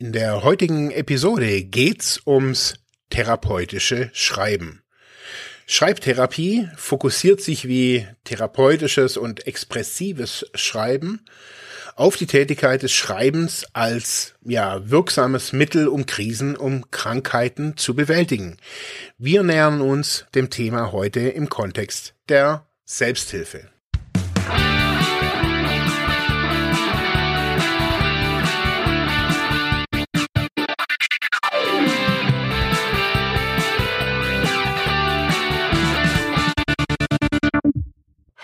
In 0.00 0.12
der 0.12 0.44
heutigen 0.44 0.92
Episode 0.92 1.64
geht's 1.64 2.20
ums 2.24 2.74
therapeutische 3.10 4.10
Schreiben. 4.12 4.84
Schreibtherapie 5.66 6.68
fokussiert 6.76 7.40
sich 7.40 7.66
wie 7.66 8.06
therapeutisches 8.22 9.16
und 9.16 9.48
expressives 9.48 10.46
Schreiben 10.54 11.24
auf 11.96 12.16
die 12.16 12.28
Tätigkeit 12.28 12.84
des 12.84 12.92
Schreibens 12.92 13.66
als 13.72 14.34
ja 14.44 14.88
wirksames 14.88 15.52
Mittel, 15.52 15.88
um 15.88 16.06
Krisen, 16.06 16.56
um 16.56 16.88
Krankheiten 16.92 17.76
zu 17.76 17.96
bewältigen. 17.96 18.56
Wir 19.18 19.42
nähern 19.42 19.80
uns 19.80 20.26
dem 20.32 20.48
Thema 20.48 20.92
heute 20.92 21.22
im 21.22 21.48
Kontext 21.48 22.14
der 22.28 22.68
Selbsthilfe. 22.84 23.68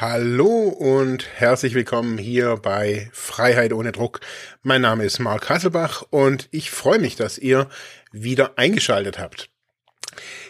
Hallo 0.07 0.69
und 0.69 1.27
herzlich 1.35 1.73
willkommen 1.73 2.19
hier 2.19 2.57
bei 2.57 3.09
Freiheit 3.15 3.73
ohne 3.73 3.91
Druck. 3.91 4.21
Mein 4.63 4.83
Name 4.83 5.03
ist 5.03 5.19
Mark 5.19 5.49
Hasselbach 5.49 6.05
und 6.11 6.47
ich 6.51 6.71
freue 6.71 6.99
mich, 6.99 7.17
dass 7.17 7.39
ihr 7.39 7.71
wieder 8.13 8.59
eingeschaltet 8.59 9.19
habt. 9.19 9.49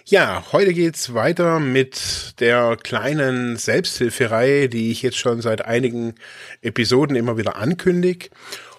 Ja, 0.07 0.45
heute 0.51 0.75
geht's 0.75 1.15
weiter 1.15 1.61
mit 1.61 2.35
der 2.41 2.77
kleinen 2.83 3.57
Selbsthilfereihe, 3.57 4.69
die 4.69 4.91
ich 4.91 5.03
jetzt 5.03 5.19
schon 5.19 5.41
seit 5.41 5.65
einigen 5.65 6.17
Episoden 6.61 7.15
immer 7.15 7.39
wieder 7.39 7.55
ankündige. 7.55 8.31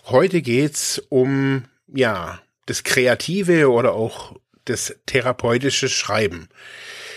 Heute 0.07 0.41
geht's 0.41 1.01
um, 1.07 1.63
ja, 1.87 2.41
das 2.65 2.83
kreative 2.83 3.71
oder 3.71 3.93
auch 3.93 4.35
das 4.65 4.93
therapeutische 5.05 5.87
Schreiben. 5.87 6.49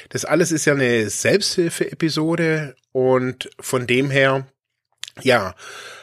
Das 0.09 0.25
alles 0.25 0.53
ist 0.53 0.65
ja 0.65 0.75
eine 0.75 1.09
Selbsthilfe-Episode 1.11 2.75
und 2.93 3.51
von 3.61 3.87
dem 3.87 4.11
her, 4.11 4.47
ja, 5.21 5.55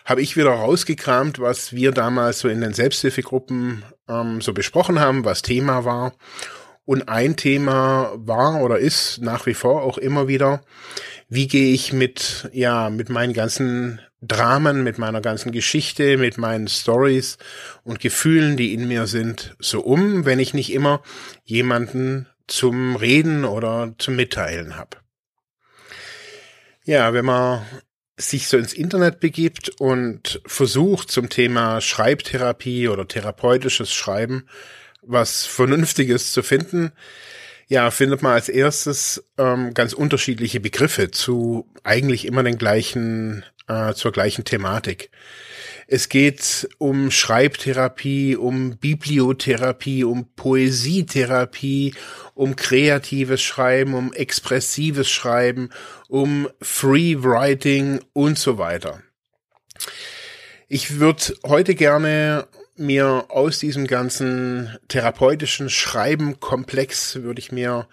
habe 0.04 0.22
ich 0.22 0.38
wieder 0.38 0.52
rausgekramt, 0.52 1.40
was 1.40 1.74
wir 1.74 1.92
damals 1.92 2.40
so 2.40 2.48
in 2.48 2.62
den 2.62 2.74
Selbsthilfegruppen 2.74 3.84
ähm, 4.08 4.42
so 4.42 4.54
besprochen 4.54 5.00
haben, 5.00 5.26
was 5.26 5.42
Thema 5.42 5.86
war. 5.86 6.14
Und 6.86 7.10
ein 7.10 7.36
Thema 7.36 8.12
war 8.16 8.62
oder 8.62 8.78
ist 8.78 9.20
nach 9.20 9.48
wie 9.48 9.56
vor 9.56 9.82
auch 9.82 9.98
immer 9.98 10.28
wieder, 10.28 10.62
wie 11.28 11.48
gehe 11.48 11.74
ich 11.74 11.92
mit, 11.92 12.48
ja, 12.54 12.92
mit 12.92 13.10
meinen 13.10 13.34
ganzen 13.34 14.00
Dramen, 14.22 14.84
mit 14.84 15.00
meiner 15.00 15.22
ganzen 15.22 15.52
Geschichte, 15.52 16.18
mit 16.18 16.38
meinen 16.38 16.68
Stories 16.68 17.40
und 17.84 18.00
Gefühlen, 18.00 18.58
die 18.58 18.74
in 18.74 18.88
mir 18.88 19.08
sind, 19.08 19.56
so 19.60 19.82
um, 19.82 20.26
wenn 20.26 20.40
ich 20.40 20.54
nicht 20.54 20.72
immer 20.72 21.02
jemanden 21.44 22.28
zum 22.48 22.96
Reden 22.96 23.46
oder 23.46 23.94
zum 23.98 24.16
Mitteilen 24.16 24.76
habe. 24.76 24.98
Ja, 26.84 27.14
wenn 27.14 27.26
man 27.26 27.66
sich 28.18 28.48
so 28.48 28.58
ins 28.58 28.74
Internet 28.74 29.20
begibt 29.20 29.70
und 29.80 30.42
versucht 30.46 31.12
zum 31.12 31.30
Thema 31.30 31.82
Schreibtherapie 31.82 32.88
oder 32.88 33.08
therapeutisches 33.08 33.94
Schreiben 33.94 34.48
was 35.08 35.46
Vernünftiges 35.46 36.32
zu 36.32 36.44
finden, 36.44 36.92
ja, 37.68 37.90
findet 37.90 38.22
man 38.22 38.34
als 38.34 38.50
erstes 38.50 39.24
ähm, 39.38 39.74
ganz 39.74 39.94
unterschiedliche 39.94 40.60
Begriffe 40.60 41.12
zu 41.12 41.68
eigentlich 41.84 42.26
immer 42.26 42.44
den 42.44 42.58
gleichen, 42.58 43.44
äh, 43.68 43.94
zur 43.94 44.12
gleichen 44.12 44.46
Thematik. 44.46 45.10
Es 45.88 46.10
geht 46.10 46.68
um 46.80 47.12
Schreibtherapie, 47.12 48.36
um 48.36 48.78
Bibliotherapie, 48.78 50.04
um 50.04 50.28
Poesietherapie, 50.36 51.94
um 52.34 52.56
kreatives 52.56 53.42
Schreiben, 53.42 53.94
um 53.94 54.12
expressives 54.12 55.10
Schreiben, 55.10 55.70
um 56.08 56.50
Free 56.62 57.16
Writing 57.20 58.02
und 58.14 58.40
so 58.40 58.58
weiter. 58.58 59.04
Ich 60.68 61.00
würde 61.00 61.36
heute 61.46 61.76
gerne 61.76 62.48
mir 62.78 63.26
aus 63.30 63.60
diesem 63.60 63.88
ganzen 63.88 64.76
therapeutischen 64.88 65.70
Schreibenkomplex 65.70 67.16
würde 67.18 67.40
ich 67.40 67.52
mir 67.52 67.88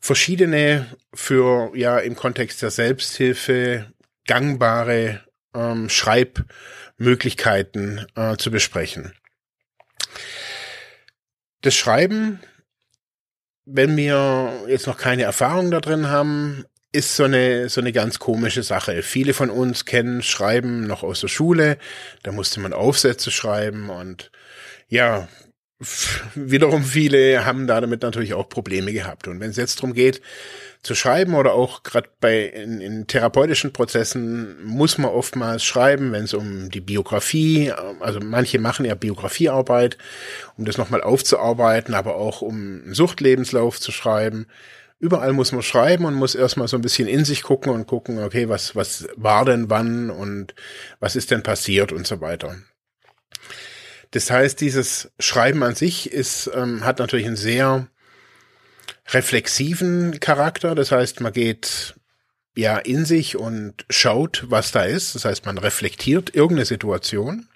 verschiedene 0.00 0.86
für 1.12 1.72
ja 1.76 1.98
im 1.98 2.14
Kontext 2.14 2.62
der 2.62 2.70
Selbsthilfe 2.70 3.92
gangbare 4.26 5.20
ähm, 5.54 5.88
Schreibmöglichkeiten 5.88 8.06
äh, 8.14 8.36
zu 8.36 8.50
besprechen. 8.50 9.14
Das 11.62 11.74
Schreiben, 11.74 12.40
wenn 13.64 13.96
wir 13.96 14.64
jetzt 14.68 14.86
noch 14.86 14.96
keine 14.96 15.24
Erfahrung 15.24 15.70
da 15.70 15.80
drin 15.80 16.08
haben, 16.08 16.64
ist 16.92 17.16
so 17.16 17.24
eine, 17.24 17.68
so 17.68 17.80
eine 17.80 17.92
ganz 17.92 18.18
komische 18.18 18.62
Sache. 18.62 19.02
Viele 19.02 19.34
von 19.34 19.50
uns 19.50 19.84
kennen 19.84 20.22
Schreiben 20.22 20.86
noch 20.86 21.02
aus 21.02 21.20
der 21.20 21.28
Schule. 21.28 21.78
Da 22.22 22.32
musste 22.32 22.60
man 22.60 22.72
Aufsätze 22.72 23.30
schreiben 23.30 23.90
und 23.90 24.30
ja, 24.88 25.28
wiederum 26.34 26.82
viele 26.82 27.44
haben 27.44 27.66
da 27.66 27.80
damit 27.80 28.02
natürlich 28.02 28.34
auch 28.34 28.48
Probleme 28.48 28.92
gehabt. 28.92 29.28
Und 29.28 29.40
wenn 29.40 29.50
es 29.50 29.56
jetzt 29.56 29.76
darum 29.76 29.92
geht, 29.92 30.22
zu 30.82 30.94
schreiben 30.94 31.34
oder 31.34 31.54
auch 31.54 31.82
gerade 31.82 32.08
bei 32.20 32.44
in, 32.44 32.80
in, 32.80 33.06
therapeutischen 33.06 33.72
Prozessen 33.72 34.64
muss 34.64 34.96
man 34.96 35.10
oftmals 35.10 35.64
schreiben, 35.64 36.12
wenn 36.12 36.24
es 36.24 36.34
um 36.34 36.70
die 36.70 36.80
Biografie, 36.80 37.72
also 38.00 38.20
manche 38.20 38.58
machen 38.58 38.84
ja 38.84 38.94
Biografiearbeit, 38.94 39.98
um 40.56 40.64
das 40.64 40.78
nochmal 40.78 41.02
aufzuarbeiten, 41.02 41.94
aber 41.94 42.16
auch 42.16 42.42
um 42.42 42.82
einen 42.84 42.94
Suchtlebenslauf 42.94 43.80
zu 43.80 43.90
schreiben. 43.90 44.46
Überall 45.00 45.32
muss 45.32 45.52
man 45.52 45.62
schreiben 45.62 46.04
und 46.04 46.14
muss 46.14 46.34
erstmal 46.34 46.68
so 46.68 46.76
ein 46.76 46.82
bisschen 46.82 47.08
in 47.08 47.24
sich 47.24 47.42
gucken 47.42 47.72
und 47.72 47.86
gucken, 47.86 48.22
okay, 48.22 48.48
was, 48.48 48.74
was 48.74 49.08
war 49.16 49.44
denn 49.44 49.70
wann 49.70 50.10
und 50.10 50.54
was 51.00 51.16
ist 51.16 51.30
denn 51.30 51.42
passiert 51.42 51.92
und 51.92 52.06
so 52.06 52.20
weiter. 52.20 52.56
Das 54.10 54.30
heißt, 54.30 54.60
dieses 54.60 55.10
Schreiben 55.18 55.62
an 55.62 55.74
sich 55.74 56.10
ist, 56.10 56.50
ähm, 56.54 56.84
hat 56.84 56.98
natürlich 56.98 57.26
einen 57.26 57.36
sehr 57.36 57.88
reflexiven 59.08 60.20
Charakter. 60.20 60.74
Das 60.74 60.92
heißt, 60.92 61.20
man 61.20 61.32
geht 61.32 61.94
ja 62.56 62.78
in 62.78 63.04
sich 63.04 63.36
und 63.36 63.84
schaut, 63.88 64.44
was 64.48 64.72
da 64.72 64.82
ist. 64.82 65.14
Das 65.14 65.24
heißt, 65.24 65.46
man 65.46 65.58
reflektiert 65.58 66.34
irgendeine 66.34 66.66
Situation. 66.66 67.48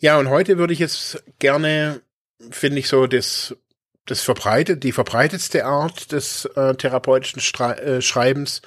Ja, 0.00 0.18
und 0.18 0.28
heute 0.28 0.58
würde 0.58 0.72
ich 0.72 0.78
jetzt 0.78 1.22
gerne, 1.40 2.02
finde 2.50 2.78
ich 2.78 2.88
so, 2.88 3.08
das, 3.08 3.56
das 4.06 4.22
verbreitet, 4.22 4.84
die 4.84 4.92
verbreitetste 4.92 5.64
Art 5.64 6.12
des 6.12 6.44
äh, 6.44 6.74
therapeutischen 6.76 7.40
Stre 7.40 7.80
äh, 7.82 8.00
Schreibens 8.00 8.62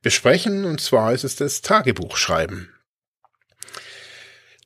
besprechen. 0.00 0.64
Und 0.64 0.80
zwar 0.80 1.12
ist 1.12 1.24
es 1.24 1.34
das 1.34 1.60
Tagebuchschreiben. 1.60 2.68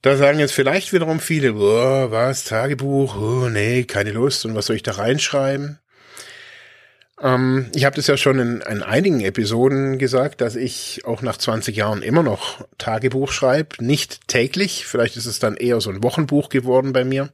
Da 0.05 0.19
sagen 0.19 0.39
jetzt 0.39 0.53
vielleicht 0.53 0.93
wiederum 0.93 1.19
viele, 1.19 1.55
oh, 1.55 2.11
was, 2.11 2.45
Tagebuch, 2.45 3.17
oh, 3.17 3.49
nee, 3.49 3.85
keine 3.85 4.13
Lust 4.13 4.45
und 4.45 4.55
was 4.55 4.67
soll 4.67 4.77
ich 4.77 4.83
da 4.83 4.93
reinschreiben? 4.93 5.79
Ähm, 7.23 7.71
ich 7.75 7.87
habe 7.87 7.97
das 7.97 8.07
ja 8.07 8.19
schon 8.19 8.39
in, 8.39 8.61
in, 8.61 8.83
einigen 8.83 9.23
Episoden 9.23 9.99
gesagt, 9.99 10.43
dass 10.43 10.57
ich 10.57 11.07
auch 11.07 11.23
nach 11.23 11.39
20 11.39 11.75
Jahren 11.75 12.03
immer 12.03 12.23
noch 12.23 12.69
Tagebuch 12.77 13.33
schreibe. 13.33 13.83
Nicht 13.83 14.29
täglich, 14.29 14.85
vielleicht 14.85 15.17
ist 15.17 15.25
es 15.25 15.39
dann 15.39 15.57
eher 15.57 15.81
so 15.81 15.89
ein 15.89 16.03
Wochenbuch 16.03 16.51
geworden 16.51 16.93
bei 16.93 17.07
mir. 17.07 17.31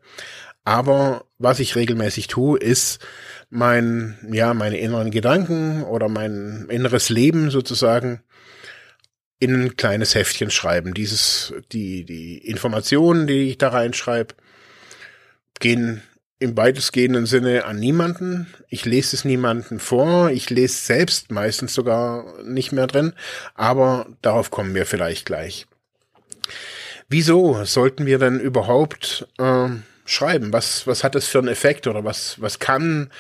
Aber 0.63 1.25
was 1.39 1.59
ich 1.59 1.75
regelmäßig 1.75 2.29
tue, 2.29 2.57
ist 2.57 3.01
mein, 3.49 4.17
ja, 4.31 4.55
meine 4.55 4.79
inneren 4.79 5.11
Gedanken 5.11 5.83
oder 5.83 6.09
mein 6.09 6.67
inneres 6.69 7.09
Leben 7.09 7.51
sozusagen 7.51 8.23
in 9.41 9.55
ein 9.55 9.77
kleines 9.77 10.15
Heftchen 10.15 10.51
schreiben. 10.51 10.95
Dieses, 10.95 11.53
die, 11.73 12.05
die 12.05 12.39
Informationen, 12.39 13.27
die 13.27 13.49
ich 13.49 13.59
da 13.59 13.71
reinschreibe, 13.71 14.35
gehen 15.59 16.03
im 16.39 16.57
weitestgehenden 16.57 17.27
Sinne 17.27 17.65
an 17.65 17.79
niemanden. 17.79 18.47
Ich 18.69 18.85
lese 18.85 19.17
es 19.17 19.25
niemanden 19.25 19.79
vor. 19.79 20.31
Ich 20.31 20.49
lese 20.51 20.75
selbst 20.75 21.31
meistens 21.31 21.75
sogar 21.75 22.43
nicht 22.45 22.71
mehr 22.73 22.87
drin. 22.87 23.15
Aber 23.55 24.07
darauf 24.23 24.51
kommen 24.51 24.75
wir 24.75 24.87
vielleicht 24.87 25.27
gleich. 25.27 25.67
Wieso 27.09 27.65
sollten 27.65 28.07
wir 28.07 28.19
denn 28.19 28.41
überhaupt 28.41 29.27
äh, 29.39 29.69
schreiben? 30.05 30.53
Was, 30.53 30.87
was 30.87 31.03
hat 31.03 31.15
das 31.15 31.27
für 31.27 31.39
einen 31.39 31.49
Effekt 31.49 31.87
oder 31.87 32.05
was, 32.05 32.41
was 32.41 32.59
kann 32.59 33.11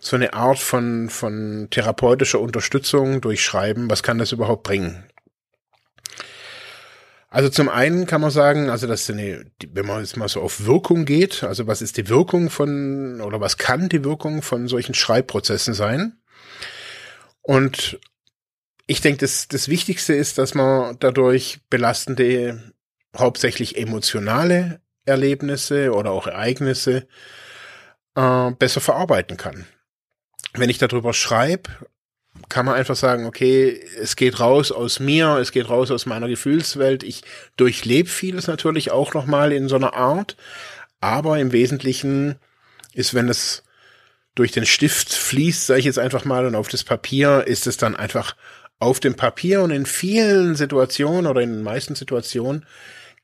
so 0.00 0.16
eine 0.16 0.32
Art 0.32 0.58
von, 0.58 1.08
von 1.10 1.68
therapeutischer 1.70 2.40
Unterstützung 2.40 3.20
durch 3.20 3.42
Schreiben, 3.42 3.90
was 3.90 4.02
kann 4.02 4.18
das 4.18 4.32
überhaupt 4.32 4.64
bringen? 4.64 5.04
Also 7.36 7.50
zum 7.50 7.68
einen 7.68 8.06
kann 8.06 8.22
man 8.22 8.30
sagen, 8.30 8.70
also 8.70 8.86
dass 8.86 9.10
eine, 9.10 9.44
wenn 9.68 9.84
man 9.84 10.00
jetzt 10.00 10.16
mal 10.16 10.26
so 10.26 10.40
auf 10.40 10.64
Wirkung 10.64 11.04
geht, 11.04 11.44
also 11.44 11.66
was 11.66 11.82
ist 11.82 11.98
die 11.98 12.08
Wirkung 12.08 12.48
von 12.48 13.20
oder 13.20 13.42
was 13.42 13.58
kann 13.58 13.90
die 13.90 14.04
Wirkung 14.04 14.40
von 14.40 14.68
solchen 14.68 14.94
Schreibprozessen 14.94 15.74
sein? 15.74 16.18
Und 17.42 18.00
ich 18.86 19.02
denke, 19.02 19.18
das, 19.18 19.48
das 19.48 19.68
Wichtigste 19.68 20.14
ist, 20.14 20.38
dass 20.38 20.54
man 20.54 20.96
dadurch 20.98 21.60
belastende, 21.68 22.72
hauptsächlich 23.14 23.76
emotionale 23.76 24.80
Erlebnisse 25.04 25.92
oder 25.92 26.12
auch 26.12 26.26
Ereignisse 26.26 27.06
äh, 28.14 28.50
besser 28.52 28.80
verarbeiten 28.80 29.36
kann. 29.36 29.66
Wenn 30.54 30.70
ich 30.70 30.78
darüber 30.78 31.12
schreibe, 31.12 31.68
kann 32.48 32.66
man 32.66 32.74
einfach 32.74 32.96
sagen, 32.96 33.26
okay, 33.26 33.80
es 34.00 34.16
geht 34.16 34.40
raus 34.40 34.72
aus 34.72 35.00
mir, 35.00 35.36
es 35.38 35.52
geht 35.52 35.68
raus 35.68 35.90
aus 35.90 36.06
meiner 36.06 36.28
Gefühlswelt. 36.28 37.02
Ich 37.02 37.22
durchlebe 37.56 38.08
vieles 38.08 38.46
natürlich 38.46 38.90
auch 38.90 39.14
nochmal 39.14 39.52
in 39.52 39.68
so 39.68 39.76
einer 39.76 39.94
Art, 39.94 40.36
aber 41.00 41.38
im 41.38 41.52
Wesentlichen 41.52 42.36
ist, 42.94 43.14
wenn 43.14 43.28
es 43.28 43.62
durch 44.34 44.52
den 44.52 44.66
Stift 44.66 45.12
fließt, 45.12 45.66
sage 45.66 45.80
ich 45.80 45.86
jetzt 45.86 45.98
einfach 45.98 46.24
mal, 46.24 46.46
und 46.46 46.54
auf 46.54 46.68
das 46.68 46.84
Papier, 46.84 47.44
ist 47.46 47.66
es 47.66 47.76
dann 47.76 47.96
einfach 47.96 48.36
auf 48.78 49.00
dem 49.00 49.14
Papier. 49.14 49.62
Und 49.62 49.70
in 49.70 49.86
vielen 49.86 50.54
Situationen 50.56 51.26
oder 51.26 51.40
in 51.40 51.52
den 51.52 51.62
meisten 51.62 51.94
Situationen 51.94 52.66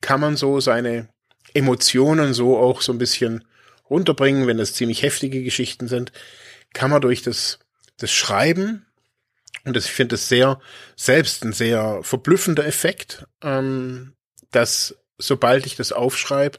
kann 0.00 0.20
man 0.20 0.36
so 0.36 0.60
seine 0.60 1.08
Emotionen 1.54 2.32
so 2.32 2.56
auch 2.58 2.80
so 2.80 2.92
ein 2.92 2.98
bisschen 2.98 3.44
runterbringen, 3.90 4.46
wenn 4.46 4.58
es 4.58 4.72
ziemlich 4.74 5.02
heftige 5.02 5.42
Geschichten 5.42 5.86
sind, 5.86 6.12
kann 6.72 6.90
man 6.90 7.02
durch 7.02 7.22
das, 7.22 7.58
das 7.98 8.10
Schreiben, 8.10 8.86
und 9.64 9.76
das, 9.76 9.86
ich 9.86 9.92
finde 9.92 10.16
es 10.16 10.28
sehr, 10.28 10.60
selbst 10.96 11.44
ein 11.44 11.52
sehr 11.52 12.00
verblüffender 12.02 12.66
Effekt, 12.66 13.26
ähm, 13.42 14.14
dass 14.50 14.96
sobald 15.18 15.66
ich 15.66 15.76
das 15.76 15.92
aufschreibe, 15.92 16.58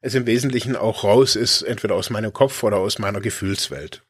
es 0.00 0.14
im 0.14 0.26
Wesentlichen 0.26 0.76
auch 0.76 1.04
raus 1.04 1.36
ist, 1.36 1.62
entweder 1.62 1.94
aus 1.94 2.10
meinem 2.10 2.32
Kopf 2.32 2.62
oder 2.62 2.78
aus 2.78 2.98
meiner 2.98 3.20
Gefühlswelt. 3.20 4.02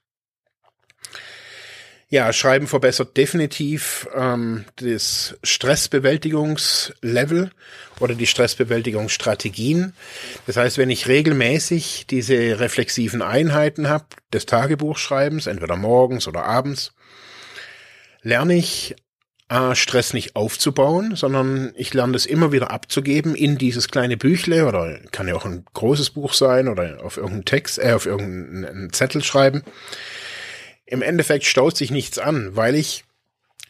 Ja, 2.09 2.33
Schreiben 2.33 2.69
verbessert 2.69 3.17
definitiv 3.17 4.07
ähm, 4.15 4.65
das 4.77 5.37
Stressbewältigungslevel 5.43 7.51
oder 7.99 8.15
die 8.15 8.29
Stressbewältigungsstrategien. 8.29 9.93
Das 10.47 10.57
heißt, 10.57 10.79
wenn 10.79 10.91
ich 10.91 11.09
regelmäßig 11.09 12.07
diese 12.09 12.61
reflexiven 12.61 13.23
Einheiten 13.23 13.89
habe, 13.89 14.07
des 14.33 14.47
Tagebuchschreibens, 14.47 15.49
entweder 15.49 15.75
morgens 15.75 16.29
oder 16.29 16.45
abends, 16.45 16.93
lerne 18.27 18.55
ich 18.55 18.97
äh, 19.49 19.75
Stress 19.75 20.13
nicht 20.13 20.37
aufzubauen, 20.37 21.17
sondern 21.17 21.73
ich 21.77 21.95
lerne 21.95 22.15
das 22.15 22.27
immer 22.27 22.53
wieder 22.53 22.71
abzugeben 22.71 23.35
in 23.35 23.59
dieses 23.59 23.89
kleine 23.89 24.17
Büchle 24.17 24.67
oder 24.67 24.99
kann 25.13 25.29
ja 25.29 25.35
auch 25.35 25.45
ein 25.45 25.65
großes 25.75 26.11
Buch 26.11 26.35
sein 26.35 26.69
oder 26.69 27.05
auf 27.05 27.17
irgendeinen 27.17 27.45
Text, 27.45 27.79
äh, 27.79 27.93
auf 27.93 28.07
irgendeinen 28.07 28.93
Zettel 28.93 29.23
schreiben 29.23 29.63
im 30.87 31.03
Endeffekt 31.03 31.45
staut 31.45 31.77
sich 31.77 31.91
nichts 31.91 32.19
an, 32.19 32.57
weil 32.57 32.77
ich 32.77 33.05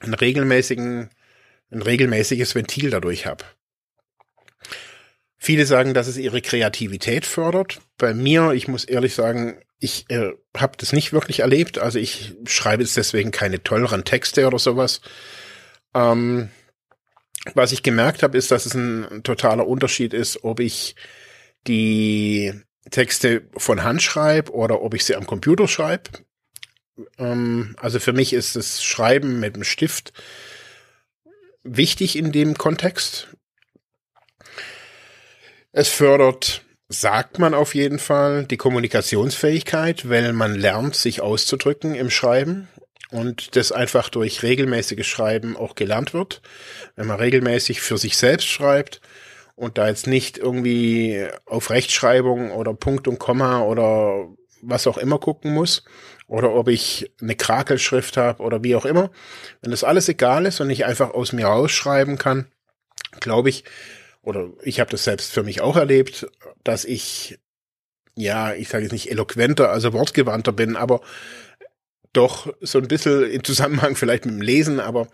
einen 0.01 0.15
regelmäßigen, 0.15 1.09
ein 1.71 1.83
regelmäßiges 1.83 2.55
Ventil 2.55 2.91
dadurch 2.91 3.27
habe. 3.27 3.45
Viele 5.39 5.67
sagen, 5.67 5.95
dass 5.95 6.07
es 6.07 6.19
ihre 6.19 6.43
Kreativität 6.43 7.25
fördert. 7.25 7.81
Bei 7.99 8.15
mir, 8.15 8.53
ich 8.53 8.69
muss 8.69 8.85
ehrlich 8.85 9.15
sagen, 9.15 9.61
ich 9.79 10.07
äh, 10.09 10.33
habe 10.57 10.77
das 10.79 10.93
nicht 10.93 11.13
wirklich 11.13 11.41
erlebt. 11.41 11.79
Also 11.79 11.99
ich 11.99 12.35
schreibe 12.47 12.83
jetzt 12.83 12.97
deswegen 12.97 13.31
keine 13.31 13.63
tolleren 13.63 14.05
Texte 14.05 14.47
oder 14.47 14.59
sowas. 14.59 15.01
Ähm, 15.95 16.51
was 17.55 17.73
ich 17.73 17.83
gemerkt 17.83 18.23
habe, 18.23 18.37
ist, 18.37 18.51
dass 18.51 18.67
es 18.67 18.75
ein 18.75 19.23
totaler 19.23 19.67
Unterschied 19.67 20.15
ist, 20.15 20.45
ob 20.45 20.61
ich 20.61 20.97
die 21.67 22.53
Texte 22.91 23.49
von 23.57 23.83
Hand 23.83 24.03
schreibe 24.03 24.53
oder 24.53 24.83
ob 24.83 24.95
ich 24.95 25.05
sie 25.05 25.17
am 25.17 25.27
Computer 25.27 25.69
schreibe. 25.69 26.11
Ähm, 27.19 27.77
also 27.79 28.01
für 28.01 28.13
mich 28.13 28.33
ist 28.33 28.57
das 28.57 28.83
Schreiben 28.83 29.41
mit 29.41 29.57
dem 29.57 29.65
Stift 29.65 30.13
wichtig 31.63 32.17
in 32.17 32.33
dem 32.33 32.57
Kontext. 32.57 33.29
Es 35.73 35.89
fördert, 35.89 36.65
sagt 36.89 37.39
man 37.39 37.55
auf 37.55 37.75
jeden 37.75 37.99
Fall, 37.99 38.45
die 38.45 38.57
Kommunikationsfähigkeit, 38.57 40.09
weil 40.09 40.33
man 40.33 40.55
lernt, 40.55 40.95
sich 40.95 41.21
auszudrücken 41.21 41.95
im 41.95 42.11
Schreiben 42.11 42.69
und 43.11 43.57
das 43.57 43.73
einfach 43.73 44.09
durch 44.09 44.43
regelmäßiges 44.43 45.07
Schreiben 45.07 45.57
auch 45.57 45.75
gelernt 45.75 46.15
wird. 46.15 46.43
Wenn 46.95 47.07
man 47.07 47.19
regelmäßig 47.19 47.81
für 47.81 47.99
sich 47.99 48.17
selbst 48.17 48.47
schreibt 48.47 49.01
und 49.55 49.79
da 49.79 49.89
jetzt 49.89 50.07
nicht 50.07 50.39
irgendwie 50.39 51.27
auf 51.45 51.71
Rechtschreibung 51.71 52.53
oder 52.53 52.75
Punkt 52.75 53.09
und 53.09 53.19
Komma 53.19 53.63
oder 53.63 54.29
was 54.63 54.87
auch 54.87 54.99
immer 54.99 55.19
gucken 55.19 55.53
muss, 55.53 55.85
oder 56.29 56.55
ob 56.55 56.69
ich 56.69 57.13
eine 57.21 57.37
Krakelschrift 57.37 58.17
habe 58.17 58.43
oder 58.43 58.65
wie 58.65 58.75
auch 58.75 58.85
immer. 58.85 59.11
Wenn 59.63 59.71
das 59.71 59.85
alles 59.85 60.09
egal 60.09 60.47
ist 60.47 60.61
und 60.61 60.71
ich 60.71 60.85
einfach 60.85 61.11
aus 61.11 61.33
mir 61.33 61.47
rausschreiben 61.47 62.19
kann, 62.19 62.47
glaube 63.21 63.49
ich, 63.49 63.65
oder 64.23 64.51
ich 64.63 64.81
habe 64.81 64.91
das 64.91 65.05
selbst 65.05 65.33
für 65.33 65.45
mich 65.45 65.61
auch 65.61 65.77
erlebt, 65.77 66.27
dass 66.67 66.85
ich, 66.85 67.39
ja, 68.15 68.55
ich 68.55 68.69
sage 68.69 68.85
jetzt 68.85 68.93
nicht 68.93 69.11
eloquenter, 69.11 69.71
also 69.71 69.93
wortgewandter 69.93 70.53
bin, 70.53 70.77
aber 70.77 71.01
doch 72.13 72.53
so 72.61 72.79
ein 72.79 72.89
bisschen 72.89 73.31
im 73.31 73.45
Zusammenhang 73.45 73.95
vielleicht 73.95 74.25
mit 74.25 74.35
dem 74.35 74.43
Lesen, 74.43 74.81
aber 74.81 75.09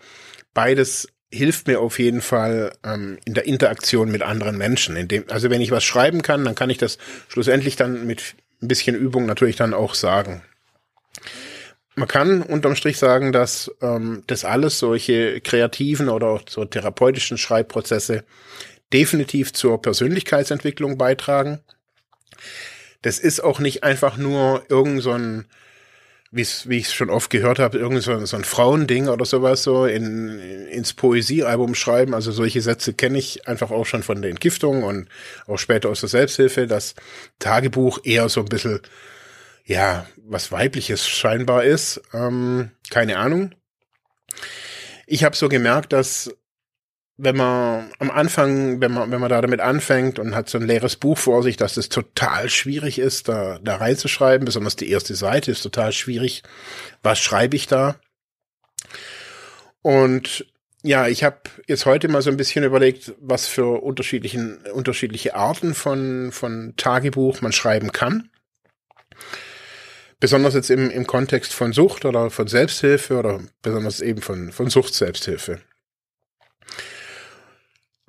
beides 0.53 1.07
hilft 1.31 1.67
mir 1.67 1.79
auf 1.79 1.99
jeden 1.99 2.21
Fall 2.21 2.73
ähm, 2.83 3.17
in 3.25 3.33
der 3.33 3.45
Interaktion 3.45 4.11
mit 4.11 4.21
anderen 4.21 4.57
Menschen. 4.57 4.95
In 4.95 5.07
dem, 5.07 5.25
also 5.29 5.49
wenn 5.49 5.61
ich 5.61 5.71
was 5.71 5.83
schreiben 5.83 6.21
kann, 6.21 6.45
dann 6.45 6.55
kann 6.55 6.69
ich 6.69 6.77
das 6.77 6.97
schlussendlich 7.27 7.75
dann 7.75 8.05
mit 8.05 8.35
ein 8.61 8.67
bisschen 8.67 8.95
Übung 8.95 9.25
natürlich 9.25 9.55
dann 9.55 9.73
auch 9.73 9.95
sagen. 9.95 10.43
Man 11.95 12.07
kann 12.07 12.41
unterm 12.41 12.75
Strich 12.75 12.97
sagen, 12.97 13.31
dass 13.31 13.71
ähm, 13.81 14.23
das 14.27 14.45
alles 14.45 14.79
solche 14.79 15.41
kreativen 15.41 16.09
oder 16.09 16.27
auch 16.27 16.41
so 16.47 16.65
therapeutischen 16.65 17.37
Schreibprozesse 17.37 18.23
definitiv 18.93 19.53
zur 19.53 19.81
Persönlichkeitsentwicklung 19.81 20.97
beitragen. 20.97 21.59
Das 23.01 23.19
ist 23.19 23.43
auch 23.43 23.59
nicht 23.59 23.83
einfach 23.83 24.17
nur 24.17 24.63
irgend 24.69 25.03
so 25.03 25.11
ein, 25.11 25.45
wie 26.31 26.41
ich 26.77 26.85
es 26.85 26.93
schon 26.93 27.09
oft 27.09 27.29
gehört 27.29 27.59
habe, 27.59 27.77
irgend 27.77 28.01
so, 28.01 28.25
so 28.25 28.37
ein 28.37 28.43
Frauending 28.43 29.07
oder 29.07 29.25
sowas 29.25 29.63
so 29.63 29.85
in, 29.85 30.39
ins 30.69 30.93
Poesiealbum 30.93 31.75
schreiben. 31.75 32.13
Also 32.13 32.31
solche 32.31 32.61
Sätze 32.61 32.93
kenne 32.93 33.19
ich 33.19 33.47
einfach 33.47 33.71
auch 33.71 33.85
schon 33.85 34.03
von 34.03 34.21
der 34.21 34.31
Entgiftung 34.31 34.83
und 34.83 35.09
auch 35.47 35.57
später 35.57 35.89
aus 35.89 35.99
der 35.99 36.09
Selbsthilfe, 36.09 36.65
dass 36.65 36.95
Tagebuch 37.39 37.99
eher 38.03 38.29
so 38.29 38.39
ein 38.41 38.47
bisschen 38.47 38.81
ja, 39.65 40.05
was 40.17 40.51
weibliches 40.51 41.07
scheinbar 41.07 41.63
ist. 41.63 42.01
Ähm, 42.13 42.71
keine 42.89 43.17
Ahnung. 43.17 43.53
Ich 45.05 45.23
habe 45.23 45.35
so 45.35 45.49
gemerkt, 45.49 45.93
dass 45.93 46.33
wenn 47.17 47.37
man 47.37 47.91
am 47.99 48.09
Anfang, 48.09 48.81
wenn 48.81 48.91
man, 48.91 49.11
wenn 49.11 49.21
man 49.21 49.29
da 49.29 49.41
damit 49.41 49.59
anfängt 49.59 50.17
und 50.17 50.35
hat 50.35 50.49
so 50.49 50.57
ein 50.57 50.65
leeres 50.65 50.95
Buch 50.95 51.17
vor 51.17 51.43
sich, 51.43 51.57
dass 51.57 51.77
es 51.77 51.89
total 51.89 52.49
schwierig 52.49 52.97
ist, 52.97 53.29
da, 53.29 53.59
da 53.61 53.75
reinzuschreiben, 53.75 54.45
besonders 54.45 54.75
die 54.75 54.89
erste 54.89 55.13
Seite 55.13 55.51
ist 55.51 55.61
total 55.61 55.91
schwierig. 55.91 56.43
Was 57.03 57.19
schreibe 57.19 57.55
ich 57.55 57.67
da? 57.67 57.99
Und 59.83 60.47
ja, 60.81 61.07
ich 61.07 61.23
habe 61.23 61.37
jetzt 61.67 61.85
heute 61.85 62.07
mal 62.07 62.21
so 62.21 62.29
ein 62.29 62.37
bisschen 62.37 62.63
überlegt, 62.63 63.13
was 63.19 63.45
für 63.45 63.83
unterschiedlichen, 63.83 64.57
unterschiedliche 64.73 65.35
Arten 65.35 65.75
von, 65.75 66.31
von 66.31 66.73
Tagebuch 66.77 67.41
man 67.41 67.53
schreiben 67.53 67.91
kann. 67.91 68.29
Besonders 70.19 70.55
jetzt 70.55 70.71
im, 70.71 70.89
im 70.89 71.05
Kontext 71.05 71.53
von 71.53 71.73
Sucht 71.73 72.05
oder 72.05 72.29
von 72.31 72.47
Selbsthilfe 72.47 73.19
oder 73.19 73.41
besonders 73.61 74.01
eben 74.01 74.21
von, 74.21 74.51
von 74.51 74.69
Sucht-Selbsthilfe. 74.69 75.61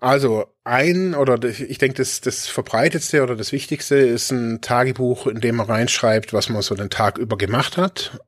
Also 0.05 0.55
ein 0.65 1.15
oder 1.15 1.43
ich 1.43 1.79
denke, 1.79 1.97
das, 1.97 2.21
das 2.21 2.47
verbreitetste 2.47 3.23
oder 3.23 3.37
das 3.37 3.53
Wichtigste 3.53 3.97
ist 3.97 4.31
ein 4.33 4.61
Tagebuch, 4.61 5.27
in 5.27 5.41
dem 5.41 5.57
man 5.57 5.67
reinschreibt, 5.67 6.35
was 6.35 6.51
man 6.51 6.61
so 6.61 6.75
den 6.75 6.91
Tag 6.91 7.17
über 7.17 7.39
gemacht 7.39 7.79
hat, 7.79 8.21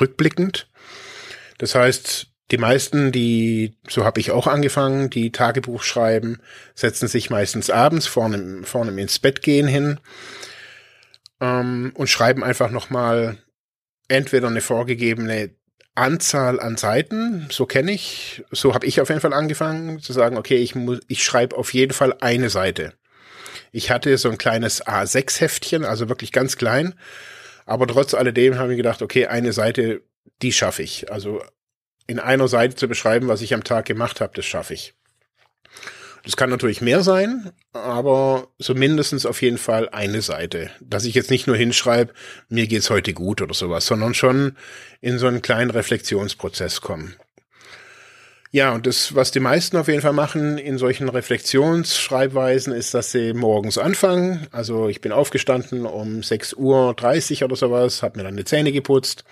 rückblickend. 0.00 0.68
Das 1.58 1.76
heißt, 1.76 2.26
die 2.50 2.58
meisten, 2.58 3.12
die, 3.12 3.78
so 3.88 4.04
habe 4.04 4.18
ich 4.18 4.32
auch 4.32 4.48
angefangen, 4.48 5.08
die 5.08 5.30
Tagebuch 5.30 5.84
schreiben, 5.84 6.40
setzen 6.74 7.06
sich 7.06 7.30
meistens 7.30 7.70
abends 7.70 8.08
vorne, 8.08 8.64
vorne 8.64 9.00
ins 9.00 9.20
Bett 9.20 9.40
gehen 9.40 9.68
hin 9.68 10.00
ähm, 11.40 11.92
und 11.94 12.08
schreiben 12.08 12.42
einfach 12.42 12.72
nochmal 12.72 13.38
entweder 14.08 14.48
eine 14.48 14.62
vorgegebene 14.62 15.54
Anzahl 15.94 16.60
an 16.60 16.76
Seiten, 16.76 17.48
so 17.50 17.66
kenne 17.66 17.92
ich, 17.92 18.44
so 18.50 18.74
habe 18.74 18.86
ich 18.86 19.00
auf 19.00 19.08
jeden 19.08 19.20
Fall 19.20 19.32
angefangen 19.32 20.00
zu 20.00 20.12
sagen, 20.12 20.36
okay, 20.36 20.56
ich 20.56 20.74
muss, 20.74 21.00
ich 21.08 21.22
schreibe 21.22 21.56
auf 21.56 21.74
jeden 21.74 21.92
Fall 21.92 22.14
eine 22.20 22.48
Seite. 22.48 22.94
Ich 23.72 23.90
hatte 23.90 24.16
so 24.18 24.30
ein 24.30 24.38
kleines 24.38 24.84
A6-Heftchen, 24.86 25.84
also 25.84 26.08
wirklich 26.08 26.32
ganz 26.32 26.56
klein, 26.56 26.94
aber 27.66 27.86
trotz 27.86 28.14
alledem 28.14 28.58
habe 28.58 28.72
ich 28.72 28.76
gedacht, 28.76 29.02
okay, 29.02 29.26
eine 29.26 29.52
Seite, 29.52 30.02
die 30.42 30.52
schaffe 30.52 30.82
ich. 30.82 31.12
Also 31.12 31.42
in 32.06 32.18
einer 32.18 32.48
Seite 32.48 32.74
zu 32.74 32.88
beschreiben, 32.88 33.28
was 33.28 33.42
ich 33.42 33.54
am 33.54 33.64
Tag 33.64 33.84
gemacht 33.84 34.20
habe, 34.20 34.32
das 34.34 34.44
schaffe 34.44 34.74
ich. 34.74 34.94
Das 36.24 36.36
kann 36.36 36.50
natürlich 36.50 36.80
mehr 36.80 37.02
sein, 37.02 37.50
aber 37.72 38.48
so 38.58 38.74
mindestens 38.74 39.24
auf 39.24 39.40
jeden 39.40 39.58
Fall 39.58 39.88
eine 39.88 40.22
Seite. 40.22 40.70
Dass 40.80 41.04
ich 41.04 41.14
jetzt 41.14 41.30
nicht 41.30 41.46
nur 41.46 41.56
hinschreibe, 41.56 42.12
mir 42.48 42.66
geht's 42.66 42.90
heute 42.90 43.14
gut 43.14 43.40
oder 43.40 43.54
sowas, 43.54 43.86
sondern 43.86 44.14
schon 44.14 44.56
in 45.00 45.18
so 45.18 45.26
einen 45.26 45.42
kleinen 45.42 45.70
Reflexionsprozess 45.70 46.80
kommen. 46.80 47.16
Ja, 48.52 48.72
und 48.72 48.86
das, 48.86 49.14
was 49.14 49.30
die 49.30 49.38
meisten 49.38 49.76
auf 49.76 49.86
jeden 49.86 50.02
Fall 50.02 50.12
machen 50.12 50.58
in 50.58 50.76
solchen 50.76 51.08
Reflexionsschreibweisen, 51.08 52.72
ist, 52.72 52.94
dass 52.94 53.12
sie 53.12 53.32
morgens 53.32 53.78
anfangen. 53.78 54.48
Also 54.50 54.88
ich 54.88 55.00
bin 55.00 55.12
aufgestanden 55.12 55.86
um 55.86 56.20
6.30 56.20 56.56
Uhr 56.56 57.44
oder 57.44 57.56
sowas, 57.56 58.02
habe 58.02 58.18
mir 58.18 58.24
dann 58.24 58.36
die 58.36 58.44
Zähne 58.44 58.72
geputzt 58.72 59.24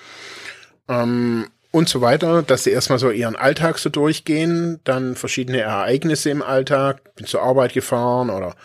ähm, 0.88 1.46
und 1.78 1.88
so 1.88 2.00
weiter, 2.00 2.42
dass 2.42 2.64
sie 2.64 2.72
erstmal 2.72 2.98
so 2.98 3.08
ihren 3.08 3.36
Alltag 3.36 3.78
so 3.78 3.88
durchgehen, 3.88 4.80
dann 4.82 5.14
verschiedene 5.14 5.60
Ereignisse 5.60 6.28
im 6.28 6.42
Alltag, 6.42 7.14
bin 7.14 7.24
zur 7.24 7.40
Arbeit 7.40 7.72
gefahren 7.72 8.30
oder 8.30 8.56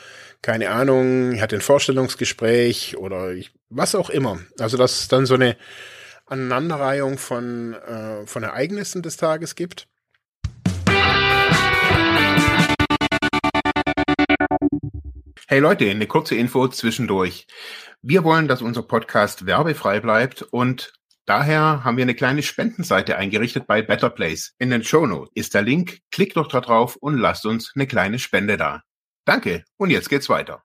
keine 0.41 0.71
Ahnung, 0.71 1.33
ich 1.33 1.41
hatte 1.41 1.55
ein 1.55 1.61
Vorstellungsgespräch 1.61 2.97
oder 2.97 3.31
ich, 3.33 3.51
was 3.69 3.93
auch 3.93 4.09
immer. 4.09 4.39
Also 4.59 4.77
dass 4.77 5.01
es 5.01 5.07
dann 5.09 5.27
so 5.27 5.35
eine 5.35 5.57
Aneinanderreihung 6.25 7.19
von, 7.19 7.75
äh, 7.75 8.25
von 8.25 8.41
Ereignissen 8.41 9.03
des 9.03 9.15
Tages 9.15 9.53
gibt. 9.53 9.87
Hey 15.47 15.59
Leute, 15.59 15.87
eine 15.87 16.07
kurze 16.07 16.33
Info 16.33 16.67
zwischendurch. 16.67 17.45
Wir 18.01 18.23
wollen, 18.23 18.47
dass 18.47 18.63
unser 18.63 18.81
Podcast 18.81 19.45
werbefrei 19.45 19.99
bleibt 19.99 20.41
und 20.41 20.93
daher 21.25 21.83
haben 21.83 21.97
wir 21.97 22.03
eine 22.03 22.15
kleine 22.15 22.43
Spendenseite 22.43 23.17
eingerichtet 23.17 23.67
bei 23.67 23.81
Better 23.81 24.09
Place. 24.09 24.53
In 24.59 24.69
den 24.69 24.83
Show 24.83 25.05
Notes 25.05 25.31
ist 25.35 25.53
der 25.53 25.61
Link. 25.61 25.99
Klickt 26.11 26.37
doch 26.37 26.47
da 26.47 26.61
drauf 26.61 26.95
und 26.95 27.17
lasst 27.17 27.45
uns 27.45 27.71
eine 27.75 27.87
kleine 27.87 28.19
Spende 28.19 28.57
da. 28.57 28.81
Danke 29.25 29.63
und 29.77 29.89
jetzt 29.89 30.09
geht's 30.09 30.29
weiter. 30.29 30.63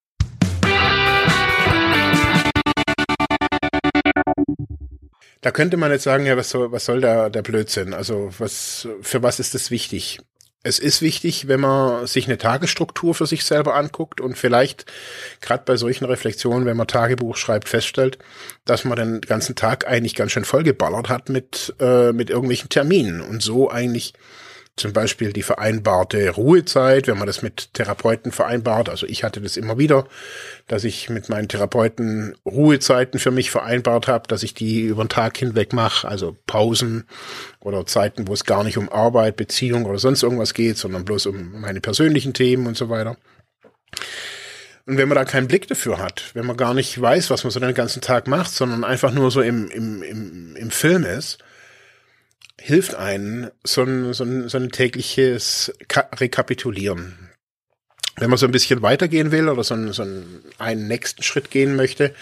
Da 5.41 5.53
könnte 5.53 5.77
man 5.77 5.93
jetzt 5.93 6.03
sagen, 6.03 6.27
ja, 6.27 6.37
was 6.37 6.51
soll, 6.51 6.73
was 6.73 6.85
soll 6.85 7.01
da 7.01 7.31
der 7.31 7.43
Blödsinn? 7.43 7.95
Also 7.95 8.31
was, 8.39 8.89
für 9.03 9.23
was 9.23 9.39
ist 9.39 9.55
das 9.55 9.71
wichtig? 9.71 10.19
Es 10.65 10.79
ist 10.79 11.03
wichtig, 11.03 11.47
wenn 11.47 11.61
man 11.61 12.07
sich 12.07 12.27
eine 12.27 12.37
Tagesstruktur 12.37 13.15
für 13.15 13.27
sich 13.27 13.45
selber 13.45 13.77
anguckt 13.77 14.21
und 14.21 14.37
vielleicht 14.37 14.87
gerade 15.41 15.63
bei 15.65 15.77
solchen 15.77 16.05
Reflexionen, 16.05 16.67
wenn 16.67 16.77
man 16.77 16.89
Tagebuch 16.89 17.37
schreibt, 17.37 17.69
feststellt, 17.69 18.19
dass 18.65 18.85
man 18.85 18.97
den 18.97 19.21
ganzen 19.21 19.55
Tag 19.55 19.87
eigentlich 19.87 20.15
ganz 20.17 20.33
schön 20.33 20.45
vollgeballert 20.45 21.09
hat 21.09 21.29
mit, 21.29 21.75
äh, 21.79 22.13
mit 22.13 22.29
irgendwelchen 22.29 22.69
Terminen. 22.69 23.21
Und 23.21 23.43
so 23.43 23.71
eigentlich 23.71 24.15
zum 24.79 24.93
Beispiel 24.93 25.33
die 25.33 25.43
vereinbarte 25.43 26.31
Ruhezeit, 26.31 27.07
wenn 27.07 27.19
man 27.19 27.27
das 27.27 27.43
mit 27.43 27.75
Therapeuten 27.75 28.33
vereinbart. 28.33 28.89
Also 28.89 29.07
ich 29.07 29.25
hatte 29.25 29.41
das 29.41 29.57
immer 29.57 29.79
wieder, 29.79 30.07
dass 30.67 30.85
ich 30.85 31.11
mit 31.11 31.29
meinen 31.29 31.49
Therapeuten 31.49 32.37
Ruhezeiten 32.47 33.19
für 33.19 33.31
mich 33.31 33.51
vereinbart 33.51 34.09
habe, 34.09 34.29
dass 34.29 34.43
ich 34.43 34.55
die 34.55 34.83
über 34.83 35.05
den 35.05 35.09
Tag 35.09 35.37
hinweg 35.37 35.73
mache, 35.73 36.07
also 36.09 36.37
Pausen 36.47 37.05
oder 37.61 37.87
Zeiten, 37.87 38.29
wo 38.29 38.33
es 38.33 38.45
gar 38.45 38.65
nicht 38.65 38.79
um 38.79 38.89
Arbeit, 38.89 39.37
Beziehung 39.37 39.85
oder 39.85 39.99
sonst 39.99 40.23
irgendwas 40.23 40.55
geht, 40.55 40.79
sondern 40.79 41.05
bloß 41.05 41.27
um 41.27 41.61
meine 41.61 41.81
persönlichen 41.81 42.33
Themen 42.33 42.67
und 42.67 42.77
so 42.77 42.89
weiter. 42.89 43.17
Und 44.87 44.97
wenn 44.97 45.09
man 45.09 45.17
da 45.17 45.27
keinen 45.27 45.49
Blick 45.49 45.69
dafür 45.69 45.99
hat, 45.99 46.31
wenn 46.33 46.47
man 46.47 46.57
gar 46.57 46.73
nicht 46.73 46.99
weiß, 46.99 47.29
was 47.29 47.45
man 47.45 47.51
so 47.51 47.61
den 47.61 47.75
ganzen 47.75 48.01
Tag 48.01 48.27
macht, 48.27 48.51
sondern 48.51 48.85
einfach 48.85 49.13
nur 49.13 49.31
so 49.31 49.43
im, 49.43 49.69
im, 49.69 50.03
im, 50.03 50.57
im 50.57 50.71
Film 50.71 51.05
ist, 51.05 51.39
hilft 52.61 52.95
einen 52.95 53.51
so 53.65 53.83
ein, 53.83 54.13
so 54.13 54.25
ein, 54.25 54.49
so 54.49 54.59
ein 54.59 54.71
tägliches 54.71 55.73
Ka 55.89 56.09
Rekapitulieren. 56.17 57.31
Wenn 58.17 58.31
man 58.31 58.39
so 58.39 58.47
ein 58.47 58.53
bisschen 58.53 58.83
weitergehen 58.83 59.31
will 59.31 59.49
oder 59.49 59.63
so, 59.63 59.75
ein, 59.75 59.93
so 59.93 60.03
einen, 60.59 60.89
nächsten 60.89 61.23
Schritt 61.23 61.51
gehen 61.51 61.77
möchte, 61.77 62.15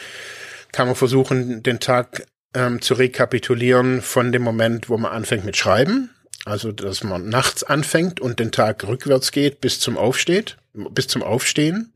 kann 0.72 0.86
man 0.86 0.96
versuchen, 0.96 1.62
den 1.62 1.80
Tag 1.80 2.26
ähm, 2.54 2.82
zu 2.82 2.94
rekapitulieren 2.94 4.02
von 4.02 4.30
dem 4.30 4.42
Moment, 4.42 4.90
wo 4.90 4.98
man 4.98 5.12
anfängt 5.12 5.44
mit 5.44 5.56
Schreiben. 5.56 6.10
Also, 6.44 6.70
dass 6.70 7.02
man 7.02 7.28
nachts 7.28 7.64
anfängt 7.64 8.20
und 8.20 8.38
den 8.38 8.52
Tag 8.52 8.86
rückwärts 8.86 9.32
geht 9.32 9.60
bis 9.60 9.80
zum 9.80 9.96
Aufsteht, 9.96 10.58
bis 10.74 11.08
zum 11.08 11.22
Aufstehen. 11.22 11.92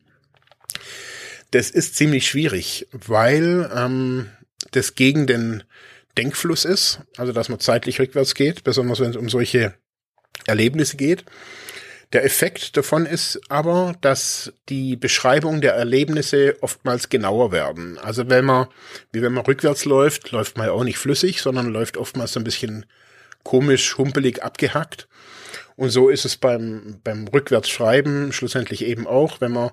Das 1.50 1.70
ist 1.70 1.94
ziemlich 1.94 2.26
schwierig, 2.26 2.88
weil 2.92 3.70
ähm, 3.74 4.30
das 4.70 4.94
gegen 4.94 5.26
den 5.26 5.62
Denkfluss 6.18 6.64
ist, 6.64 7.00
also 7.16 7.32
dass 7.32 7.48
man 7.48 7.60
zeitlich 7.60 8.00
rückwärts 8.00 8.34
geht, 8.34 8.64
besonders 8.64 9.00
wenn 9.00 9.10
es 9.10 9.16
um 9.16 9.28
solche 9.28 9.74
Erlebnisse 10.46 10.96
geht. 10.96 11.24
Der 12.12 12.24
Effekt 12.24 12.76
davon 12.76 13.06
ist 13.06 13.40
aber, 13.48 13.94
dass 14.00 14.52
die 14.68 14.96
Beschreibung 14.96 15.60
der 15.60 15.74
Erlebnisse 15.74 16.56
oftmals 16.60 17.08
genauer 17.08 17.52
werden. 17.52 17.98
Also 17.98 18.28
wenn 18.28 18.44
man, 18.44 18.66
wie 19.12 19.22
wenn 19.22 19.32
man 19.32 19.46
rückwärts 19.46 19.84
läuft, 19.84 20.32
läuft 20.32 20.58
man 20.58 20.66
ja 20.66 20.72
auch 20.72 20.82
nicht 20.82 20.98
flüssig, 20.98 21.40
sondern 21.40 21.72
läuft 21.72 21.96
oftmals 21.96 22.32
so 22.32 22.40
ein 22.40 22.44
bisschen 22.44 22.84
komisch, 23.44 23.96
humpelig 23.96 24.42
abgehackt. 24.42 25.06
Und 25.76 25.90
so 25.90 26.08
ist 26.08 26.24
es 26.24 26.36
beim, 26.36 27.00
beim 27.04 27.28
Rückwärtsschreiben 27.28 28.32
schlussendlich 28.32 28.84
eben 28.84 29.06
auch, 29.06 29.40
wenn 29.40 29.52
man 29.52 29.70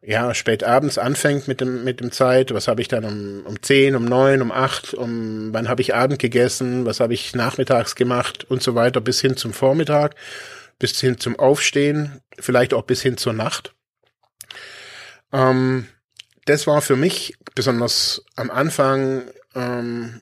ja, 0.00 0.32
spät 0.32 0.62
abends 0.62 0.96
anfängt 0.96 1.48
mit 1.48 1.60
dem, 1.60 1.84
mit 1.84 2.00
dem 2.00 2.12
Zeit, 2.12 2.54
was 2.54 2.68
habe 2.68 2.80
ich 2.80 2.88
dann 2.88 3.04
um, 3.04 3.42
um 3.44 3.60
10, 3.60 3.96
um 3.96 4.04
9, 4.04 4.42
um 4.42 4.52
8, 4.52 4.94
um 4.94 5.52
wann 5.52 5.68
habe 5.68 5.82
ich 5.82 5.94
Abend 5.94 6.18
gegessen, 6.18 6.86
was 6.86 7.00
habe 7.00 7.14
ich 7.14 7.34
nachmittags 7.34 7.94
gemacht 7.96 8.44
und 8.48 8.62
so 8.62 8.74
weiter, 8.74 9.00
bis 9.00 9.20
hin 9.20 9.36
zum 9.36 9.52
Vormittag, 9.52 10.14
bis 10.78 11.00
hin 11.00 11.18
zum 11.18 11.38
Aufstehen, 11.38 12.20
vielleicht 12.38 12.74
auch 12.74 12.82
bis 12.82 13.02
hin 13.02 13.16
zur 13.16 13.32
Nacht. 13.32 13.74
Ähm, 15.32 15.88
das 16.44 16.66
war 16.66 16.80
für 16.80 16.96
mich 16.96 17.34
besonders 17.54 18.24
am 18.36 18.50
Anfang 18.50 19.24
ähm, 19.54 20.20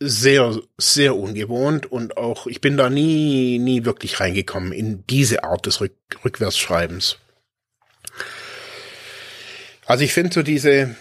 sehr, 0.00 0.56
sehr 0.78 1.16
ungewohnt 1.16 1.90
und 1.90 2.16
auch, 2.16 2.46
ich 2.46 2.60
bin 2.60 2.76
da 2.76 2.88
nie, 2.88 3.58
nie 3.58 3.84
wirklich 3.84 4.20
reingekommen 4.20 4.72
in 4.72 5.04
diese 5.08 5.42
Art 5.42 5.66
des 5.66 5.80
Rück 5.80 5.94
Rückwärtsschreibens. 6.24 7.18
Also 9.88 10.04
ich 10.04 10.12
finde 10.12 10.34
so 10.34 10.42
diese, 10.42 10.94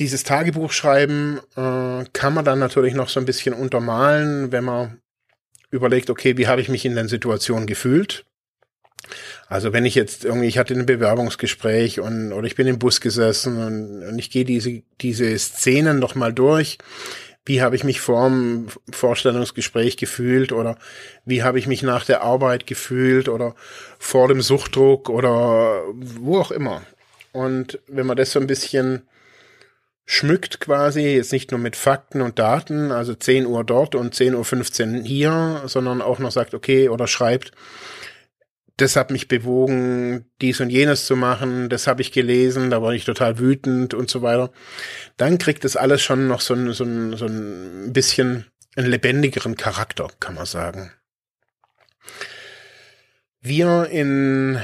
dieses 0.00 0.24
Tagebuchschreiben 0.24 1.38
äh, 1.54 2.04
kann 2.14 2.32
man 2.32 2.42
dann 2.42 2.58
natürlich 2.58 2.94
noch 2.94 3.10
so 3.10 3.20
ein 3.20 3.26
bisschen 3.26 3.52
untermalen, 3.52 4.52
wenn 4.52 4.64
man 4.64 5.02
überlegt, 5.70 6.08
okay, 6.08 6.38
wie 6.38 6.46
habe 6.46 6.62
ich 6.62 6.70
mich 6.70 6.86
in 6.86 6.96
den 6.96 7.08
Situationen 7.08 7.66
gefühlt? 7.66 8.24
Also 9.48 9.74
wenn 9.74 9.84
ich 9.84 9.94
jetzt 9.94 10.24
irgendwie, 10.24 10.46
ich 10.46 10.56
hatte 10.56 10.72
ein 10.72 10.86
Bewerbungsgespräch 10.86 12.00
und 12.00 12.32
oder 12.32 12.46
ich 12.46 12.54
bin 12.54 12.66
im 12.66 12.78
Bus 12.78 13.02
gesessen 13.02 13.58
und, 13.58 14.08
und 14.08 14.18
ich 14.18 14.30
gehe 14.30 14.46
diese 14.46 14.82
diese 15.02 15.38
Szenen 15.38 15.98
noch 15.98 16.14
mal 16.14 16.32
durch. 16.32 16.78
Wie 17.44 17.60
habe 17.60 17.76
ich 17.76 17.84
mich 17.84 18.00
vor 18.00 18.30
dem 18.30 18.68
Vorstellungsgespräch 18.90 19.98
gefühlt 19.98 20.52
oder 20.52 20.78
wie 21.26 21.42
habe 21.42 21.58
ich 21.58 21.66
mich 21.66 21.82
nach 21.82 22.06
der 22.06 22.22
Arbeit 22.22 22.66
gefühlt 22.66 23.28
oder 23.28 23.54
vor 23.98 24.28
dem 24.28 24.40
Suchtdruck 24.40 25.10
oder 25.10 25.82
wo 25.92 26.38
auch 26.38 26.50
immer. 26.50 26.80
Und 27.34 27.80
wenn 27.88 28.06
man 28.06 28.16
das 28.16 28.30
so 28.30 28.38
ein 28.38 28.46
bisschen 28.46 29.02
schmückt 30.06 30.60
quasi, 30.60 31.00
jetzt 31.00 31.32
nicht 31.32 31.50
nur 31.50 31.58
mit 31.58 31.74
Fakten 31.74 32.20
und 32.20 32.38
Daten, 32.38 32.92
also 32.92 33.12
10 33.12 33.46
Uhr 33.46 33.64
dort 33.64 33.96
und 33.96 34.14
10.15 34.14 34.98
Uhr 34.98 35.02
hier, 35.04 35.62
sondern 35.66 36.00
auch 36.00 36.20
noch 36.20 36.30
sagt, 36.30 36.54
okay, 36.54 36.88
oder 36.88 37.08
schreibt, 37.08 37.50
das 38.76 38.94
hat 38.94 39.10
mich 39.10 39.26
bewogen, 39.26 40.30
dies 40.40 40.60
und 40.60 40.70
jenes 40.70 41.06
zu 41.06 41.16
machen, 41.16 41.68
das 41.68 41.88
habe 41.88 42.02
ich 42.02 42.12
gelesen, 42.12 42.70
da 42.70 42.82
war 42.82 42.92
ich 42.92 43.04
total 43.04 43.40
wütend 43.40 43.94
und 43.94 44.08
so 44.08 44.22
weiter. 44.22 44.52
Dann 45.16 45.38
kriegt 45.38 45.64
das 45.64 45.76
alles 45.76 46.02
schon 46.02 46.28
noch 46.28 46.40
so 46.40 46.54
ein, 46.54 46.72
so 46.72 46.84
ein, 46.84 47.16
so 47.16 47.26
ein 47.26 47.92
bisschen 47.92 48.46
einen 48.76 48.88
lebendigeren 48.88 49.56
Charakter, 49.56 50.08
kann 50.20 50.36
man 50.36 50.46
sagen. 50.46 50.92
Wir 53.40 53.88
in 53.90 54.60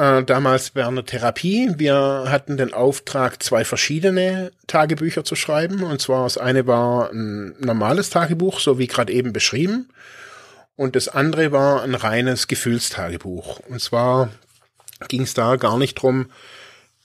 äh, 0.00 0.24
damals 0.24 0.74
während 0.74 0.96
der 0.96 1.04
Therapie. 1.04 1.74
Wir 1.76 2.24
hatten 2.28 2.56
den 2.56 2.72
Auftrag, 2.72 3.42
zwei 3.42 3.64
verschiedene 3.64 4.50
Tagebücher 4.66 5.24
zu 5.24 5.36
schreiben. 5.36 5.82
Und 5.82 6.00
zwar 6.00 6.24
das 6.24 6.38
eine 6.38 6.66
war 6.66 7.10
ein 7.10 7.54
normales 7.58 8.08
Tagebuch, 8.08 8.60
so 8.60 8.78
wie 8.78 8.86
gerade 8.86 9.12
eben 9.12 9.34
beschrieben. 9.34 9.90
Und 10.74 10.96
das 10.96 11.08
andere 11.08 11.52
war 11.52 11.82
ein 11.82 11.94
reines 11.94 12.48
Gefühlstagebuch. 12.48 13.60
Und 13.68 13.82
zwar 13.82 14.30
ging 15.08 15.22
es 15.22 15.34
da 15.34 15.56
gar 15.56 15.76
nicht 15.76 15.96
drum, 15.96 16.30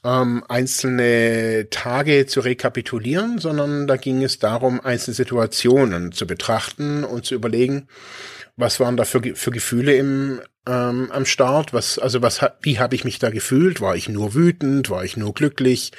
ähm, 0.05 0.45
einzelne 0.47 1.67
Tage 1.71 2.27
zu 2.27 2.39
rekapitulieren, 2.39 3.39
sondern 3.39 3.87
da 3.87 3.97
ging 3.97 4.23
es 4.23 4.39
darum, 4.39 4.79
einzelne 4.79 5.15
Situationen 5.15 6.13
zu 6.13 6.25
betrachten 6.25 7.03
und 7.03 7.25
zu 7.25 7.35
überlegen, 7.35 7.89
was 8.55 8.79
waren 8.79 8.95
da 8.95 9.03
für, 9.03 9.21
für 9.35 9.51
Gefühle 9.51 9.95
im, 9.95 10.39
ähm, 10.67 11.11
am 11.11 11.25
Start? 11.25 11.73
Was, 11.73 11.99
also 11.99 12.21
was, 12.21 12.41
wie 12.61 12.79
habe 12.79 12.95
ich 12.95 13.03
mich 13.05 13.19
da 13.19 13.29
gefühlt? 13.29 13.81
War 13.81 13.95
ich 13.95 14.09
nur 14.09 14.33
wütend? 14.33 14.89
War 14.89 15.03
ich 15.03 15.17
nur 15.17 15.33
glücklich? 15.33 15.91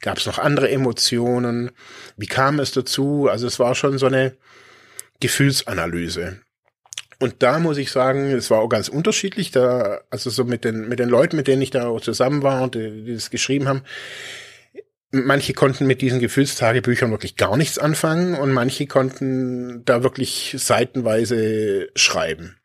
Gab 0.00 0.18
es 0.18 0.26
noch 0.26 0.38
andere 0.38 0.70
Emotionen? 0.70 1.70
Wie 2.16 2.26
kam 2.26 2.58
es 2.58 2.72
dazu? 2.72 3.28
Also 3.30 3.46
es 3.46 3.58
war 3.58 3.74
schon 3.74 3.98
so 3.98 4.06
eine 4.06 4.36
Gefühlsanalyse. 5.20 6.40
Und 7.18 7.42
da 7.42 7.58
muss 7.58 7.76
ich 7.76 7.90
sagen, 7.90 8.30
es 8.30 8.50
war 8.50 8.60
auch 8.60 8.68
ganz 8.68 8.88
unterschiedlich. 8.88 9.50
Da, 9.50 10.00
also 10.10 10.30
so 10.30 10.44
mit 10.44 10.64
den 10.64 10.88
mit 10.88 10.98
den 10.98 11.10
Leuten, 11.10 11.36
mit 11.36 11.48
denen 11.48 11.60
ich 11.62 11.70
da 11.70 11.86
auch 11.86 12.00
zusammen 12.00 12.42
war 12.42 12.62
und 12.62 12.74
die, 12.74 13.04
die 13.04 13.14
das 13.14 13.30
geschrieben 13.30 13.68
haben, 13.68 13.82
manche 15.10 15.52
konnten 15.52 15.86
mit 15.86 16.00
diesen 16.00 16.20
Gefühlstagebüchern 16.20 17.10
wirklich 17.10 17.36
gar 17.36 17.56
nichts 17.56 17.78
anfangen 17.78 18.34
und 18.34 18.52
manche 18.52 18.86
konnten 18.86 19.84
da 19.84 20.02
wirklich 20.02 20.54
seitenweise 20.58 21.88
schreiben. 21.94 22.59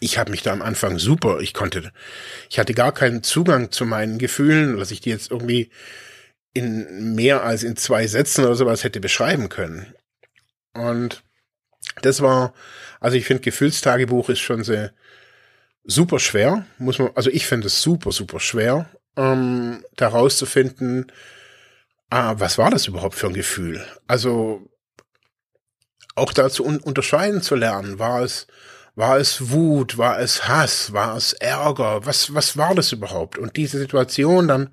Ich 0.00 0.18
habe 0.18 0.30
mich 0.30 0.42
da 0.42 0.52
am 0.52 0.62
Anfang 0.62 0.98
super, 0.98 1.40
ich 1.40 1.54
konnte, 1.54 1.92
ich 2.48 2.58
hatte 2.58 2.74
gar 2.74 2.92
keinen 2.92 3.22
Zugang 3.22 3.70
zu 3.70 3.84
meinen 3.84 4.18
Gefühlen, 4.18 4.76
dass 4.76 4.90
ich 4.90 5.00
die 5.00 5.10
jetzt 5.10 5.30
irgendwie 5.30 5.70
in 6.54 7.14
mehr 7.14 7.42
als 7.42 7.62
in 7.62 7.76
zwei 7.76 8.06
Sätzen 8.06 8.44
oder 8.44 8.54
sowas 8.54 8.84
hätte 8.84 9.00
beschreiben 9.00 9.48
können. 9.48 9.94
Und 10.74 11.22
das 12.02 12.20
war, 12.20 12.54
also 13.00 13.16
ich 13.16 13.24
finde, 13.24 13.42
Gefühlstagebuch 13.42 14.28
ist 14.28 14.40
schon 14.40 14.64
sehr 14.64 14.92
super 15.84 16.18
schwer, 16.18 16.66
muss 16.78 16.98
man, 16.98 17.10
also 17.14 17.30
ich 17.30 17.46
finde 17.46 17.68
es 17.68 17.80
super, 17.80 18.12
super 18.12 18.40
schwer, 18.40 18.88
ähm, 19.16 19.84
da 19.96 20.08
rauszufinden, 20.08 21.10
ah, 22.10 22.34
was 22.38 22.58
war 22.58 22.70
das 22.70 22.86
überhaupt 22.86 23.14
für 23.14 23.28
ein 23.28 23.34
Gefühl? 23.34 23.84
Also 24.06 24.68
auch 26.14 26.32
dazu 26.32 26.64
un 26.64 26.78
unterscheiden 26.78 27.42
zu 27.42 27.54
lernen, 27.54 27.98
war 27.98 28.22
es, 28.22 28.46
war 28.98 29.16
es 29.16 29.52
Wut, 29.52 29.96
war 29.96 30.18
es 30.18 30.48
Hass, 30.48 30.92
war 30.92 31.16
es 31.16 31.32
Ärger, 31.32 32.04
was, 32.04 32.34
was 32.34 32.56
war 32.56 32.74
das 32.74 32.90
überhaupt? 32.90 33.38
Und 33.38 33.56
diese 33.56 33.78
Situation 33.78 34.48
dann, 34.48 34.70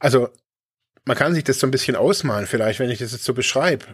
also 0.00 0.30
man 1.04 1.16
kann 1.16 1.34
sich 1.34 1.44
das 1.44 1.60
so 1.60 1.68
ein 1.68 1.70
bisschen 1.70 1.94
ausmalen, 1.94 2.48
vielleicht, 2.48 2.80
wenn 2.80 2.90
ich 2.90 2.98
das 2.98 3.12
jetzt 3.12 3.22
so 3.22 3.32
beschreibe. 3.32 3.86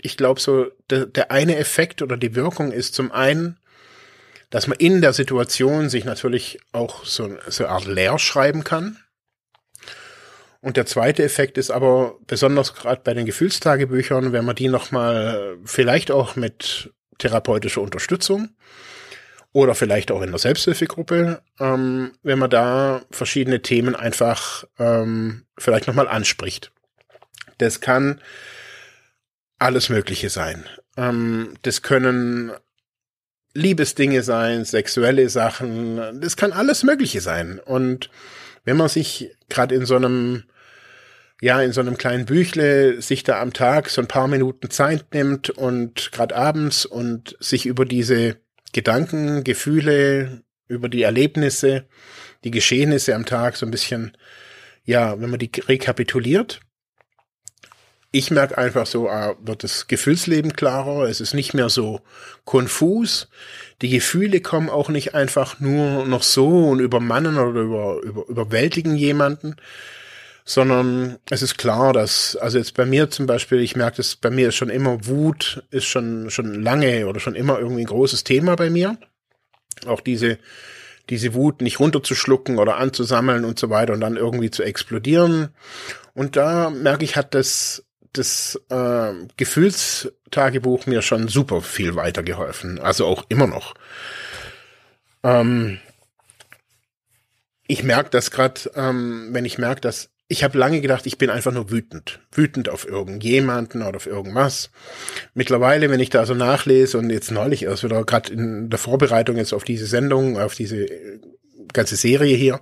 Ich 0.00 0.16
glaube 0.16 0.38
so, 0.38 0.70
der, 0.88 1.06
der 1.06 1.32
eine 1.32 1.56
Effekt 1.56 2.00
oder 2.00 2.16
die 2.16 2.36
Wirkung 2.36 2.70
ist 2.70 2.94
zum 2.94 3.10
einen, 3.10 3.58
dass 4.50 4.68
man 4.68 4.78
in 4.78 5.00
der 5.00 5.12
Situation 5.12 5.88
sich 5.88 6.04
natürlich 6.04 6.60
auch 6.70 7.04
so, 7.04 7.36
so 7.48 7.64
eine 7.64 7.72
Art 7.72 7.86
leer 7.86 8.20
schreiben 8.20 8.62
kann. 8.62 8.98
Und 10.60 10.76
der 10.76 10.86
zweite 10.86 11.24
Effekt 11.24 11.58
ist 11.58 11.72
aber 11.72 12.20
besonders 12.28 12.72
gerade 12.74 13.00
bei 13.02 13.14
den 13.14 13.26
Gefühlstagebüchern, 13.26 14.30
wenn 14.30 14.44
man 14.44 14.54
die 14.54 14.68
nochmal 14.68 15.58
vielleicht 15.64 16.12
auch 16.12 16.36
mit 16.36 16.92
therapeutischer 17.18 17.80
Unterstützung 17.80 18.50
oder 19.52 19.74
vielleicht 19.74 20.10
auch 20.10 20.22
in 20.22 20.30
der 20.30 20.38
Selbsthilfegruppe, 20.38 21.40
ähm, 21.58 22.12
wenn 22.22 22.38
man 22.38 22.50
da 22.50 23.02
verschiedene 23.10 23.62
Themen 23.62 23.94
einfach 23.94 24.64
ähm, 24.78 25.46
vielleicht 25.58 25.86
nochmal 25.86 26.08
anspricht. 26.08 26.72
Das 27.58 27.80
kann 27.80 28.20
alles 29.58 29.88
Mögliche 29.88 30.28
sein. 30.28 30.66
Ähm, 30.96 31.54
das 31.62 31.82
können 31.82 32.52
Liebesdinge 33.54 34.22
sein, 34.22 34.64
sexuelle 34.64 35.28
Sachen, 35.30 36.20
das 36.20 36.36
kann 36.36 36.52
alles 36.52 36.82
Mögliche 36.82 37.22
sein. 37.22 37.58
Und 37.58 38.10
wenn 38.64 38.76
man 38.76 38.88
sich 38.88 39.30
gerade 39.48 39.74
in 39.74 39.86
so 39.86 39.96
einem 39.96 40.44
ja, 41.40 41.60
in 41.60 41.72
so 41.72 41.80
einem 41.80 41.98
kleinen 41.98 42.24
Büchle 42.24 43.00
sich 43.02 43.22
da 43.22 43.40
am 43.40 43.52
Tag 43.52 43.90
so 43.90 44.00
ein 44.00 44.08
paar 44.08 44.28
Minuten 44.28 44.70
Zeit 44.70 45.12
nimmt 45.12 45.50
und 45.50 46.10
gerade 46.12 46.34
abends 46.34 46.86
und 46.86 47.36
sich 47.40 47.66
über 47.66 47.84
diese 47.84 48.36
Gedanken, 48.72 49.44
Gefühle, 49.44 50.42
über 50.68 50.88
die 50.88 51.02
Erlebnisse, 51.02 51.86
die 52.44 52.50
Geschehnisse 52.50 53.14
am 53.14 53.26
Tag 53.26 53.56
so 53.56 53.66
ein 53.66 53.70
bisschen, 53.70 54.16
ja, 54.84 55.20
wenn 55.20 55.30
man 55.30 55.38
die 55.38 55.50
rekapituliert, 55.68 56.60
ich 58.12 58.30
merke 58.30 58.56
einfach 58.56 58.86
so, 58.86 59.10
ah, 59.10 59.36
wird 59.42 59.62
das 59.62 59.88
Gefühlsleben 59.88 60.54
klarer, 60.54 61.02
es 61.02 61.20
ist 61.20 61.34
nicht 61.34 61.52
mehr 61.52 61.68
so 61.68 62.00
konfus. 62.44 63.28
Die 63.82 63.90
Gefühle 63.90 64.40
kommen 64.40 64.70
auch 64.70 64.88
nicht 64.88 65.14
einfach 65.14 65.60
nur 65.60 66.06
noch 66.06 66.22
so 66.22 66.68
und 66.68 66.80
übermannen 66.80 67.36
oder 67.36 67.60
über, 67.60 68.00
über, 68.02 68.26
überwältigen 68.26 68.96
jemanden, 68.96 69.56
sondern 70.48 71.18
es 71.28 71.42
ist 71.42 71.58
klar, 71.58 71.92
dass, 71.92 72.36
also 72.36 72.56
jetzt 72.56 72.74
bei 72.74 72.86
mir 72.86 73.10
zum 73.10 73.26
Beispiel, 73.26 73.60
ich 73.60 73.74
merke 73.74 73.96
das, 73.98 74.14
bei 74.14 74.30
mir 74.30 74.48
ist 74.48 74.54
schon 74.54 74.70
immer 74.70 75.04
Wut, 75.06 75.64
ist 75.70 75.86
schon, 75.86 76.30
schon 76.30 76.62
lange 76.62 77.08
oder 77.08 77.18
schon 77.18 77.34
immer 77.34 77.58
irgendwie 77.58 77.82
ein 77.82 77.86
großes 77.86 78.22
Thema 78.22 78.54
bei 78.54 78.70
mir. 78.70 78.96
Auch 79.86 80.00
diese, 80.00 80.38
diese 81.10 81.34
Wut 81.34 81.62
nicht 81.62 81.80
runterzuschlucken 81.80 82.58
oder 82.58 82.76
anzusammeln 82.76 83.44
und 83.44 83.58
so 83.58 83.70
weiter 83.70 83.92
und 83.92 84.00
dann 84.00 84.16
irgendwie 84.16 84.52
zu 84.52 84.62
explodieren. 84.62 85.48
Und 86.14 86.36
da 86.36 86.70
merke 86.70 87.04
ich, 87.04 87.16
hat 87.16 87.34
das 87.34 87.82
das 88.12 88.58
äh, 88.70 89.12
Gefühlstagebuch 89.36 90.86
mir 90.86 91.02
schon 91.02 91.28
super 91.28 91.60
viel 91.60 91.96
weitergeholfen. 91.96 92.78
Also 92.78 93.04
auch 93.04 93.26
immer 93.28 93.46
noch. 93.46 93.74
Ähm, 95.22 95.80
ich 97.66 97.82
merke 97.82 98.10
das 98.10 98.30
gerade, 98.30 98.70
ähm, 98.74 99.28
wenn 99.32 99.44
ich 99.44 99.58
merke, 99.58 99.80
dass 99.80 100.08
ich 100.28 100.42
habe 100.42 100.58
lange 100.58 100.80
gedacht, 100.80 101.06
ich 101.06 101.18
bin 101.18 101.30
einfach 101.30 101.52
nur 101.52 101.70
wütend. 101.70 102.20
Wütend 102.32 102.68
auf 102.68 102.86
irgendjemanden 102.86 103.82
oder 103.82 103.96
auf 103.96 104.06
irgendwas. 104.06 104.70
Mittlerweile, 105.34 105.88
wenn 105.90 106.00
ich 106.00 106.10
da 106.10 106.26
so 106.26 106.34
nachlese 106.34 106.98
und 106.98 107.10
jetzt 107.10 107.30
neulich 107.30 107.62
erst 107.62 107.84
wieder 107.84 108.04
gerade 108.04 108.32
in 108.32 108.68
der 108.68 108.78
Vorbereitung 108.78 109.36
jetzt 109.36 109.52
auf 109.52 109.64
diese 109.64 109.86
Sendung, 109.86 110.38
auf 110.38 110.54
diese 110.54 110.86
ganze 111.72 111.96
Serie 111.96 112.36
hier, 112.36 112.60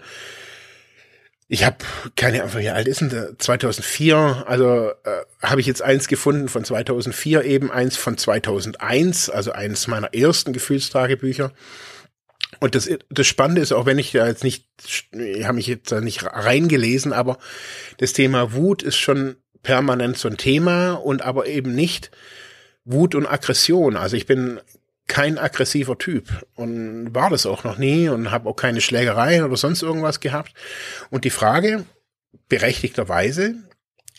ich 1.47 1.65
habe 1.65 1.77
keine 2.17 2.43
Ahnung, 2.43 2.59
wie 2.59 2.71
alt 2.71 2.89
ist 2.89 3.01
denn 3.01 3.11
der? 3.11 3.39
2004, 3.39 4.45
also 4.47 4.91
äh, 5.05 5.23
habe 5.43 5.61
ich 5.61 5.67
jetzt 5.67 5.83
eins 5.83 6.09
gefunden 6.09 6.49
von 6.49 6.65
2004, 6.65 7.45
eben 7.45 7.71
eins 7.71 7.97
von 7.97 8.17
2001, 8.17 9.29
also 9.29 9.53
eines 9.53 9.87
meiner 9.87 10.15
ersten 10.15 10.53
Gefühlstagebücher. 10.53 11.53
Und 12.61 12.75
das, 12.75 12.89
das 13.11 13.27
Spannende 13.27 13.63
ist, 13.63 13.73
auch 13.73 13.87
wenn 13.87 13.99
ich 13.99 14.13
da 14.13 14.27
jetzt 14.27 14.45
nicht, 14.45 14.67
ich 15.13 15.45
habe 15.45 15.55
mich 15.55 15.67
jetzt 15.67 15.93
da 15.93 16.01
nicht 16.01 16.25
reingelesen, 16.25 17.13
aber 17.13 17.39
das 17.99 18.13
Thema 18.13 18.53
Wut 18.53 18.83
ist 18.83 18.97
schon 18.97 19.37
permanent 19.63 20.19
so 20.19 20.29
ein 20.29 20.37
Thema 20.37 20.93
und 20.93 21.23
aber 21.23 21.47
eben 21.47 21.75
nicht 21.75 22.11
Wut 22.85 23.15
und 23.15 23.27
Aggression. 23.27 23.97
Also 23.97 24.17
ich 24.17 24.27
bin 24.27 24.61
kein 25.07 25.39
aggressiver 25.39 25.99
Typ 25.99 26.47
und 26.55 27.15
war 27.15 27.31
das 27.31 27.47
auch 27.47 27.65
noch 27.65 27.79
nie 27.79 28.09
und 28.09 28.31
habe 28.31 28.49
auch 28.49 28.57
keine 28.57 28.81
Schlägereien 28.81 29.45
oder 29.45 29.57
sonst 29.57 29.83
irgendwas 29.83 30.21
gehabt. 30.21 30.55
Und 31.11 31.25
die 31.25 31.31
Frage, 31.31 31.85
berechtigterweise, 32.49 33.55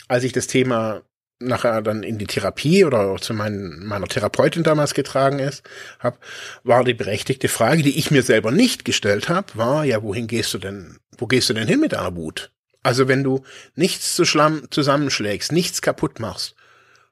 als 0.07 0.23
ich 0.23 0.33
das 0.33 0.47
Thema 0.47 1.01
nachher 1.39 1.81
dann 1.81 2.03
in 2.03 2.17
die 2.17 2.27
Therapie 2.27 2.85
oder 2.85 3.17
zu 3.17 3.33
meinen, 3.33 3.85
meiner 3.85 4.07
Therapeutin 4.07 4.63
damals 4.63 4.93
getragen 4.93 5.39
ist, 5.39 5.63
hab, 5.99 6.19
war 6.63 6.83
die 6.83 6.93
berechtigte 6.93 7.49
Frage, 7.49 7.83
die 7.83 7.97
ich 7.97 8.11
mir 8.11 8.23
selber 8.23 8.51
nicht 8.51 8.85
gestellt 8.85 9.29
habe, 9.29 9.47
war 9.55 9.83
ja, 9.83 10.01
wohin 10.01 10.27
gehst 10.27 10.53
du 10.53 10.57
denn, 10.57 10.97
wo 11.17 11.27
gehst 11.27 11.49
du 11.49 11.53
denn 11.53 11.67
hin 11.67 11.79
mit 11.79 11.93
deiner 11.93 12.15
Wut? 12.15 12.51
Also 12.83 13.07
wenn 13.07 13.23
du 13.23 13.43
nichts 13.75 14.15
zu 14.15 14.25
Schlamm 14.25 14.67
zusammenschlägst, 14.69 15.51
nichts 15.51 15.81
kaputt 15.81 16.19
machst, 16.19 16.55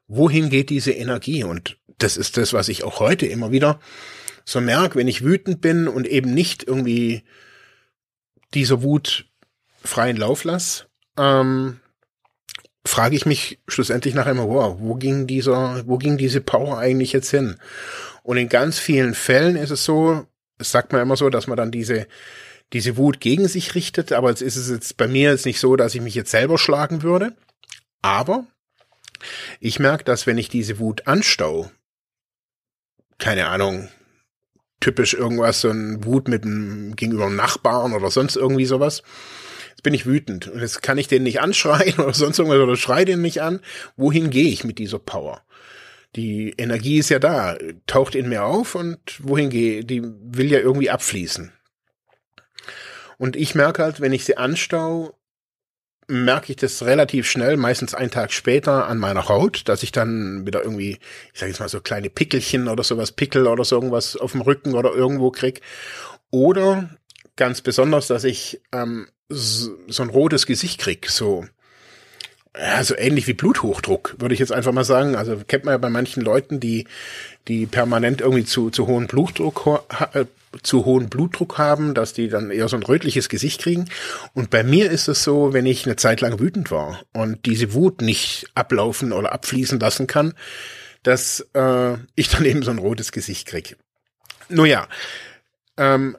wohin 0.06 0.48
geht 0.48 0.70
diese 0.70 0.92
Energie? 0.92 1.44
Und 1.44 1.76
das 1.98 2.16
ist 2.16 2.36
das, 2.36 2.52
was 2.52 2.68
ich 2.68 2.84
auch 2.84 3.00
heute 3.00 3.26
immer 3.26 3.50
wieder 3.50 3.80
so 4.44 4.60
merke, 4.60 4.98
wenn 4.98 5.08
ich 5.08 5.24
wütend 5.24 5.60
bin 5.60 5.88
und 5.88 6.06
eben 6.06 6.32
nicht 6.32 6.64
irgendwie 6.64 7.24
dieser 8.52 8.82
Wut 8.82 9.26
freien 9.82 10.16
Lauf 10.16 10.44
lasse, 10.44 10.86
ähm, 11.18 11.80
frage 12.94 13.16
ich 13.16 13.26
mich 13.26 13.58
schlussendlich 13.66 14.14
nachher 14.14 14.30
immer, 14.30 14.48
wow, 14.48 14.76
wo 14.78 14.94
ging 14.94 15.26
dieser, 15.26 15.82
wo 15.88 15.98
ging 15.98 16.16
diese 16.16 16.40
Power 16.40 16.78
eigentlich 16.78 17.12
jetzt 17.12 17.28
hin? 17.28 17.56
Und 18.22 18.36
in 18.36 18.48
ganz 18.48 18.78
vielen 18.78 19.14
Fällen 19.14 19.56
ist 19.56 19.70
es 19.70 19.84
so, 19.84 20.28
es 20.58 20.70
sagt 20.70 20.92
man 20.92 21.02
immer 21.02 21.16
so, 21.16 21.28
dass 21.28 21.48
man 21.48 21.56
dann 21.56 21.72
diese, 21.72 22.06
diese 22.72 22.96
Wut 22.96 23.20
gegen 23.20 23.48
sich 23.48 23.74
richtet, 23.74 24.12
aber 24.12 24.30
jetzt 24.30 24.42
ist 24.42 24.54
es 24.54 24.70
jetzt 24.70 24.96
bei 24.96 25.08
mir 25.08 25.32
jetzt 25.32 25.44
nicht 25.44 25.58
so, 25.58 25.74
dass 25.74 25.96
ich 25.96 26.02
mich 26.02 26.14
jetzt 26.14 26.30
selber 26.30 26.56
schlagen 26.56 27.02
würde. 27.02 27.34
Aber 28.00 28.46
ich 29.58 29.80
merke, 29.80 30.04
dass 30.04 30.28
wenn 30.28 30.38
ich 30.38 30.48
diese 30.48 30.78
Wut 30.78 31.08
anstau, 31.08 31.68
keine 33.18 33.48
Ahnung, 33.48 33.88
typisch 34.78 35.14
irgendwas, 35.14 35.62
so 35.62 35.70
ein 35.70 36.04
Wut 36.04 36.28
mit 36.28 36.44
einem 36.44 36.94
gegenüber 36.94 37.26
einem 37.26 37.34
Nachbarn 37.34 37.92
oder 37.92 38.12
sonst 38.12 38.36
irgendwie 38.36 38.66
sowas. 38.66 39.02
Bin 39.84 39.94
ich 39.94 40.06
wütend 40.06 40.48
und 40.48 40.60
jetzt 40.60 40.82
kann 40.82 40.98
ich 40.98 41.06
den 41.06 41.22
nicht 41.22 41.40
anschreien 41.40 41.94
oder 42.00 42.12
sonst 42.12 42.40
irgendwas 42.40 42.58
oder 42.58 42.76
schrei 42.76 43.04
den 43.04 43.22
nicht 43.22 43.40
an. 43.40 43.60
Wohin 43.96 44.30
gehe 44.30 44.48
ich 44.48 44.64
mit 44.64 44.78
dieser 44.78 44.98
Power? 44.98 45.42
Die 46.16 46.54
Energie 46.58 46.98
ist 46.98 47.10
ja 47.10 47.20
da, 47.20 47.56
taucht 47.86 48.16
in 48.16 48.28
mir 48.28 48.44
auf 48.44 48.74
und 48.74 48.98
wohin 49.22 49.50
gehe, 49.50 49.84
die 49.84 50.02
will 50.02 50.50
ja 50.50 50.58
irgendwie 50.58 50.90
abfließen. 50.90 51.52
Und 53.18 53.36
ich 53.36 53.54
merke 53.54 53.82
halt, 53.82 54.00
wenn 54.00 54.12
ich 54.12 54.24
sie 54.24 54.36
anstau, 54.36 55.16
merke 56.08 56.52
ich 56.52 56.56
das 56.56 56.84
relativ 56.84 57.28
schnell, 57.28 57.56
meistens 57.56 57.94
einen 57.94 58.10
Tag 58.10 58.32
später 58.32 58.86
an 58.86 58.98
meiner 58.98 59.28
Haut, 59.28 59.68
dass 59.68 59.82
ich 59.82 59.92
dann 59.92 60.46
wieder 60.46 60.62
irgendwie, 60.62 60.98
ich 61.32 61.40
sage 61.40 61.50
jetzt 61.50 61.60
mal 61.60 61.68
so 61.68 61.80
kleine 61.80 62.10
Pickelchen 62.10 62.68
oder 62.68 62.84
sowas, 62.84 63.12
Pickel 63.12 63.46
oder 63.46 63.64
so 63.64 63.76
irgendwas 63.76 64.16
auf 64.16 64.32
dem 64.32 64.42
Rücken 64.42 64.74
oder 64.74 64.92
irgendwo 64.92 65.30
krieg. 65.30 65.60
Oder 66.30 66.90
ganz 67.36 67.60
besonders, 67.60 68.06
dass 68.06 68.24
ich 68.24 68.60
ähm, 68.72 69.08
so, 69.28 70.02
ein 70.02 70.10
rotes 70.10 70.46
Gesicht 70.46 70.80
krieg, 70.80 71.08
so 71.08 71.44
ja, 72.56 72.84
so 72.84 72.96
ähnlich 72.96 73.26
wie 73.26 73.32
Bluthochdruck, 73.32 74.14
würde 74.18 74.32
ich 74.32 74.38
jetzt 74.38 74.52
einfach 74.52 74.72
mal 74.72 74.84
sagen. 74.84 75.16
Also 75.16 75.36
kennt 75.46 75.64
man 75.64 75.72
ja 75.72 75.78
bei 75.78 75.90
manchen 75.90 76.22
Leuten, 76.22 76.60
die, 76.60 76.86
die 77.48 77.66
permanent 77.66 78.20
irgendwie 78.20 78.44
zu, 78.44 78.70
zu 78.70 78.86
hohen 78.86 79.08
Blutdruck, 79.08 79.84
äh, 80.12 80.26
zu 80.62 80.84
hohen 80.84 81.08
Blutdruck 81.08 81.58
haben, 81.58 81.94
dass 81.94 82.12
die 82.12 82.28
dann 82.28 82.52
eher 82.52 82.68
so 82.68 82.76
ein 82.76 82.84
rötliches 82.84 83.28
Gesicht 83.28 83.60
kriegen. 83.60 83.86
Und 84.34 84.50
bei 84.50 84.62
mir 84.62 84.90
ist 84.90 85.08
es 85.08 85.24
so, 85.24 85.52
wenn 85.52 85.66
ich 85.66 85.84
eine 85.84 85.96
Zeit 85.96 86.20
lang 86.20 86.38
wütend 86.38 86.70
war 86.70 87.00
und 87.12 87.44
diese 87.44 87.74
Wut 87.74 88.02
nicht 88.02 88.46
ablaufen 88.54 89.12
oder 89.12 89.32
abfließen 89.32 89.80
lassen 89.80 90.06
kann, 90.06 90.34
dass 91.02 91.40
äh, 91.54 91.94
ich 92.14 92.28
dann 92.28 92.44
eben 92.44 92.62
so 92.62 92.70
ein 92.70 92.78
rotes 92.78 93.10
Gesicht 93.10 93.48
kriege. 93.48 93.74
Nun 94.48 94.66
ja, 94.66 94.86
ähm, 95.76 96.16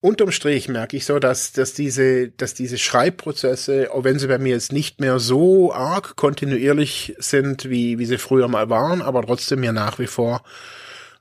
unterm 0.00 0.30
Strich 0.30 0.68
merke 0.68 0.96
ich 0.96 1.04
so, 1.04 1.18
dass, 1.18 1.52
dass 1.52 1.72
diese, 1.74 2.28
dass 2.28 2.54
diese 2.54 2.78
Schreibprozesse, 2.78 3.92
auch 3.92 4.04
wenn 4.04 4.18
sie 4.18 4.28
bei 4.28 4.38
mir 4.38 4.54
jetzt 4.54 4.72
nicht 4.72 5.00
mehr 5.00 5.18
so 5.18 5.72
arg 5.72 6.16
kontinuierlich 6.16 7.14
sind, 7.18 7.68
wie, 7.68 7.98
wie 7.98 8.06
sie 8.06 8.18
früher 8.18 8.48
mal 8.48 8.70
waren, 8.70 9.02
aber 9.02 9.22
trotzdem 9.22 9.60
mir 9.60 9.72
nach 9.72 9.98
wie 9.98 10.06
vor 10.06 10.42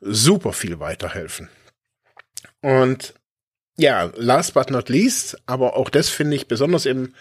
super 0.01 0.53
viel 0.53 0.79
weiterhelfen. 0.79 1.49
Und 2.61 3.13
ja, 3.77 4.11
last 4.15 4.53
but 4.53 4.69
not 4.69 4.89
least, 4.89 5.37
aber 5.45 5.75
auch 5.75 5.89
das 5.89 6.09
finde 6.09 6.35
ich 6.35 6.47
besonders 6.47 6.85
im, 6.85 7.13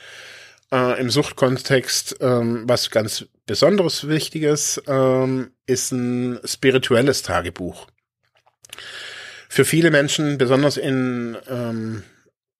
äh, 0.72 1.00
im 1.00 1.10
Suchtkontext 1.10 2.16
ähm, 2.20 2.64
was 2.66 2.90
ganz 2.90 3.26
besonderes 3.46 4.08
Wichtiges, 4.08 4.82
ähm, 4.86 5.52
ist 5.66 5.92
ein 5.92 6.38
spirituelles 6.44 7.22
Tagebuch. 7.22 7.86
Für 9.54 9.64
viele 9.64 9.92
Menschen, 9.92 10.36
besonders 10.36 10.76
in, 10.76 11.36
ähm, 11.48 12.02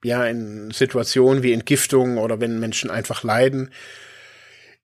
ja, 0.05 0.25
in 0.27 0.71
Situationen 0.71 1.43
wie 1.43 1.53
Entgiftung 1.53 2.19
oder 2.19 2.39
wenn 2.39 2.61
Menschen 2.61 2.89
einfach 2.89 3.25
leiden, 3.25 3.73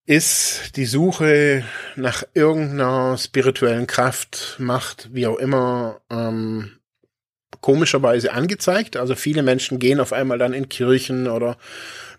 ist 0.06 0.74
die 0.74 0.86
Suche 0.86 1.62
nach 1.94 2.24
irgendeiner 2.34 3.16
spirituellen 3.16 3.86
Kraft, 3.86 4.56
Macht, 4.58 5.10
wie 5.12 5.28
auch 5.28 5.38
immer, 5.38 6.00
ähm, 6.10 6.80
komischerweise 7.60 8.32
angezeigt. 8.32 8.96
Also 8.96 9.14
viele 9.14 9.44
Menschen 9.44 9.78
gehen 9.78 10.00
auf 10.00 10.12
einmal 10.12 10.38
dann 10.38 10.52
in 10.52 10.68
Kirchen 10.68 11.28
oder 11.28 11.58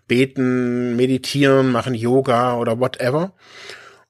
beten, 0.08 0.96
meditieren, 0.96 1.70
machen 1.70 1.92
Yoga 1.92 2.56
oder 2.56 2.80
whatever. 2.80 3.34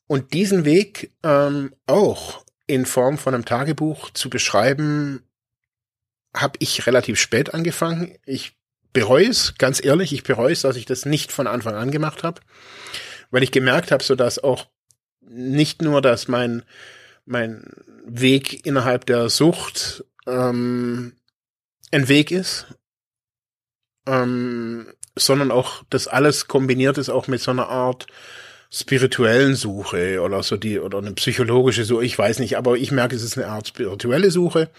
Und 0.06 0.32
diesen 0.32 0.64
Weg 0.64 1.10
ähm, 1.24 1.74
auch 1.88 2.44
in 2.68 2.86
Form 2.86 3.18
von 3.18 3.34
einem 3.34 3.44
Tagebuch 3.44 4.10
zu 4.10 4.30
beschreiben, 4.30 5.24
habe 6.34 6.54
ich 6.60 6.86
relativ 6.86 7.20
spät 7.20 7.54
angefangen. 7.54 8.16
Ich 8.24 8.56
bereue 8.92 9.28
es, 9.28 9.54
ganz 9.58 9.84
ehrlich, 9.84 10.12
ich 10.12 10.22
bereue 10.22 10.52
es, 10.52 10.62
dass 10.62 10.76
ich 10.76 10.86
das 10.86 11.04
nicht 11.04 11.32
von 11.32 11.46
Anfang 11.46 11.74
an 11.74 11.90
gemacht 11.90 12.22
habe, 12.22 12.40
weil 13.30 13.42
ich 13.42 13.52
gemerkt 13.52 13.90
habe, 13.90 14.04
so 14.04 14.14
dass 14.14 14.42
auch 14.42 14.66
nicht 15.20 15.82
nur, 15.82 16.02
dass 16.02 16.28
mein 16.28 16.62
mein 17.24 17.64
Weg 18.04 18.66
innerhalb 18.66 19.06
der 19.06 19.28
Sucht 19.28 20.04
ähm, 20.26 21.14
ein 21.92 22.08
Weg 22.08 22.30
ist, 22.30 22.66
ähm, 24.06 24.88
sondern 25.14 25.50
auch 25.50 25.84
das 25.90 26.08
alles 26.08 26.48
kombiniert 26.48 26.98
ist 26.98 27.10
auch 27.10 27.28
mit 27.28 27.40
so 27.40 27.50
einer 27.50 27.68
Art 27.68 28.06
spirituellen 28.70 29.54
Suche 29.54 30.20
oder 30.22 30.42
so 30.42 30.56
die 30.56 30.80
oder 30.80 30.98
eine 30.98 31.12
psychologische 31.12 31.84
Suche, 31.84 32.04
ich 32.04 32.18
weiß 32.18 32.38
nicht, 32.38 32.56
aber 32.56 32.76
ich 32.76 32.90
merke, 32.90 33.14
es 33.14 33.22
ist 33.22 33.36
eine 33.36 33.48
Art 33.48 33.68
spirituelle 33.68 34.30
Suche. 34.30 34.70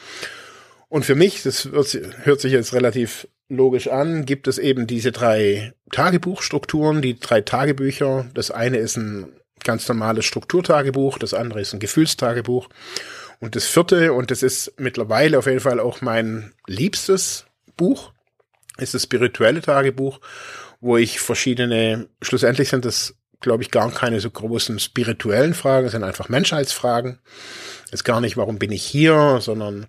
Und 0.94 1.06
für 1.06 1.16
mich, 1.16 1.42
das 1.42 1.66
hört 1.66 2.40
sich 2.40 2.52
jetzt 2.52 2.72
relativ 2.72 3.28
logisch 3.50 3.88
an, 3.88 4.26
gibt 4.26 4.48
es 4.48 4.60
eben 4.60 4.86
diese 4.86 5.12
drei 5.12 5.74
Tagebuchstrukturen, 5.92 7.02
die 7.02 7.20
drei 7.20 7.42
Tagebücher. 7.42 8.30
Das 8.36 8.52
eine 8.52 8.78
ist 8.78 8.98
ein 8.98 9.34
ganz 9.64 9.88
normales 9.88 10.26
Strukturtagebuch, 10.26 11.18
das 11.18 11.34
andere 11.34 11.62
ist 11.62 11.74
ein 11.74 11.80
Gefühlstagebuch 11.80 12.70
und 13.40 13.56
das 13.56 13.66
vierte, 13.66 14.14
und 14.14 14.30
das 14.30 14.44
ist 14.44 14.74
mittlerweile 14.78 15.40
auf 15.40 15.48
jeden 15.48 15.62
Fall 15.62 15.80
auch 15.80 16.02
mein 16.02 16.54
liebstes 16.68 17.48
Buch, 17.76 18.12
ist 18.78 18.94
das 18.94 19.02
spirituelle 19.02 19.62
Tagebuch, 19.62 20.20
wo 20.80 20.98
ich 20.98 21.20
verschiedene, 21.20 22.08
schlussendlich 22.22 22.70
sind 22.70 22.86
das, 22.86 23.16
glaube 23.40 23.64
ich, 23.64 23.72
gar 23.72 23.90
keine 23.90 24.20
so 24.20 24.30
großen 24.30 24.78
spirituellen 24.78 25.56
Fragen, 25.56 25.88
es 25.88 25.94
sind 25.94 26.04
einfach 26.04 26.30
Menschheitsfragen. 26.30 27.18
Ist 27.92 28.06
gar 28.06 28.22
nicht, 28.22 28.38
warum 28.38 28.60
bin 28.60 28.72
ich 28.72 28.84
hier, 28.84 29.40
sondern 29.42 29.88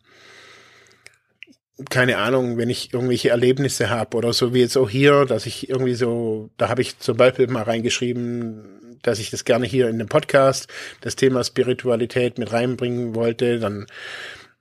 keine 1.90 2.18
Ahnung, 2.18 2.56
wenn 2.56 2.70
ich 2.70 2.94
irgendwelche 2.94 3.30
Erlebnisse 3.30 3.90
habe 3.90 4.16
oder 4.16 4.32
so 4.32 4.54
wie 4.54 4.60
jetzt 4.60 4.76
auch 4.76 4.88
hier, 4.88 5.24
dass 5.24 5.46
ich 5.46 5.68
irgendwie 5.68 5.94
so, 5.94 6.50
da 6.56 6.68
habe 6.68 6.82
ich 6.82 6.98
zum 6.98 7.16
Beispiel 7.16 7.48
mal 7.48 7.64
reingeschrieben, 7.64 8.98
dass 9.02 9.18
ich 9.18 9.30
das 9.30 9.44
gerne 9.44 9.66
hier 9.66 9.88
in 9.88 9.98
dem 9.98 10.08
Podcast, 10.08 10.68
das 11.00 11.16
Thema 11.16 11.42
Spiritualität 11.42 12.38
mit 12.38 12.52
reinbringen 12.52 13.14
wollte, 13.14 13.58
dann 13.58 13.86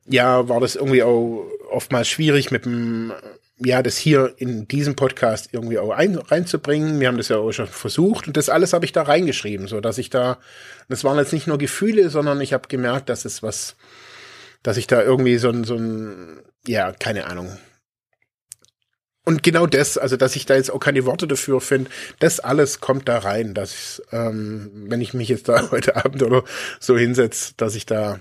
ja, 0.05 0.49
war 0.49 0.59
das 0.59 0.75
irgendwie 0.75 1.03
auch 1.03 1.45
oftmals 1.69 2.09
schwierig 2.09 2.51
mit 2.51 2.65
dem, 2.65 3.13
ja, 3.57 3.81
das 3.81 3.95
hier 3.97 4.33
in 4.37 4.67
diesem 4.67 4.95
Podcast 4.95 5.49
irgendwie 5.51 5.79
auch 5.79 5.91
ein, 5.91 6.17
reinzubringen. 6.17 6.99
Wir 6.99 7.07
haben 7.07 7.17
das 7.17 7.29
ja 7.29 7.37
auch 7.37 7.51
schon 7.51 7.67
versucht 7.67 8.27
und 8.27 8.35
das 8.35 8.49
alles 8.49 8.73
habe 8.73 8.85
ich 8.85 8.91
da 8.91 9.03
reingeschrieben, 9.03 9.67
so 9.67 9.79
dass 9.79 9.97
ich 9.97 10.09
da, 10.09 10.39
das 10.89 11.03
waren 11.03 11.17
jetzt 11.17 11.31
nicht 11.31 11.47
nur 11.47 11.57
Gefühle, 11.57 12.09
sondern 12.09 12.41
ich 12.41 12.53
habe 12.53 12.67
gemerkt, 12.67 13.07
dass 13.09 13.23
es 13.23 13.43
was, 13.43 13.75
dass 14.63 14.77
ich 14.77 14.87
da 14.87 15.01
irgendwie 15.01 15.37
so 15.37 15.49
ein, 15.49 15.63
so 15.63 15.75
ein, 15.75 16.41
ja, 16.65 16.91
keine 16.91 17.27
Ahnung, 17.27 17.57
und 19.25 19.41
genau 19.41 19.67
das, 19.67 19.97
also 19.97 20.17
dass 20.17 20.35
ich 20.35 20.45
da 20.45 20.55
jetzt 20.55 20.69
auch 20.69 20.79
keine 20.79 21.05
Worte 21.05 21.27
dafür 21.27 21.61
finde, 21.61 21.89
das 22.19 22.39
alles 22.41 22.81
kommt 22.81 23.07
da 23.07 23.19
rein, 23.19 23.53
dass 23.53 24.01
ähm, 24.11 24.69
wenn 24.89 24.99
ich 24.99 25.13
mich 25.13 25.29
jetzt 25.29 25.47
da 25.47 25.67
heute 25.71 25.95
Abend 25.95 26.21
oder 26.23 26.43
so 26.79 26.97
hinsetze, 26.97 27.53
dass 27.57 27.75
ich 27.75 27.85
da 27.85 28.19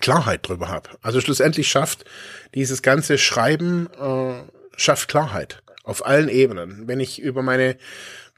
Klarheit 0.00 0.48
drüber 0.48 0.68
habe. 0.68 0.90
Also 1.02 1.20
schlussendlich 1.20 1.68
schafft 1.68 2.06
dieses 2.54 2.80
ganze 2.80 3.18
Schreiben 3.18 3.88
äh, 4.00 4.42
schafft 4.76 5.08
Klarheit 5.08 5.62
auf 5.82 6.06
allen 6.06 6.30
Ebenen. 6.30 6.88
Wenn 6.88 7.00
ich 7.00 7.20
über 7.20 7.42
meine 7.42 7.76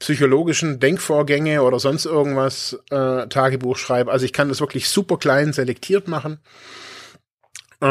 psychologischen 0.00 0.80
Denkvorgänge 0.80 1.62
oder 1.62 1.78
sonst 1.78 2.04
irgendwas 2.04 2.78
äh, 2.90 3.28
Tagebuch 3.28 3.76
schreibe, 3.76 4.10
also 4.10 4.24
ich 4.24 4.32
kann 4.32 4.48
das 4.48 4.60
wirklich 4.60 4.88
super 4.88 5.18
klein 5.18 5.52
selektiert 5.52 6.08
machen. 6.08 6.40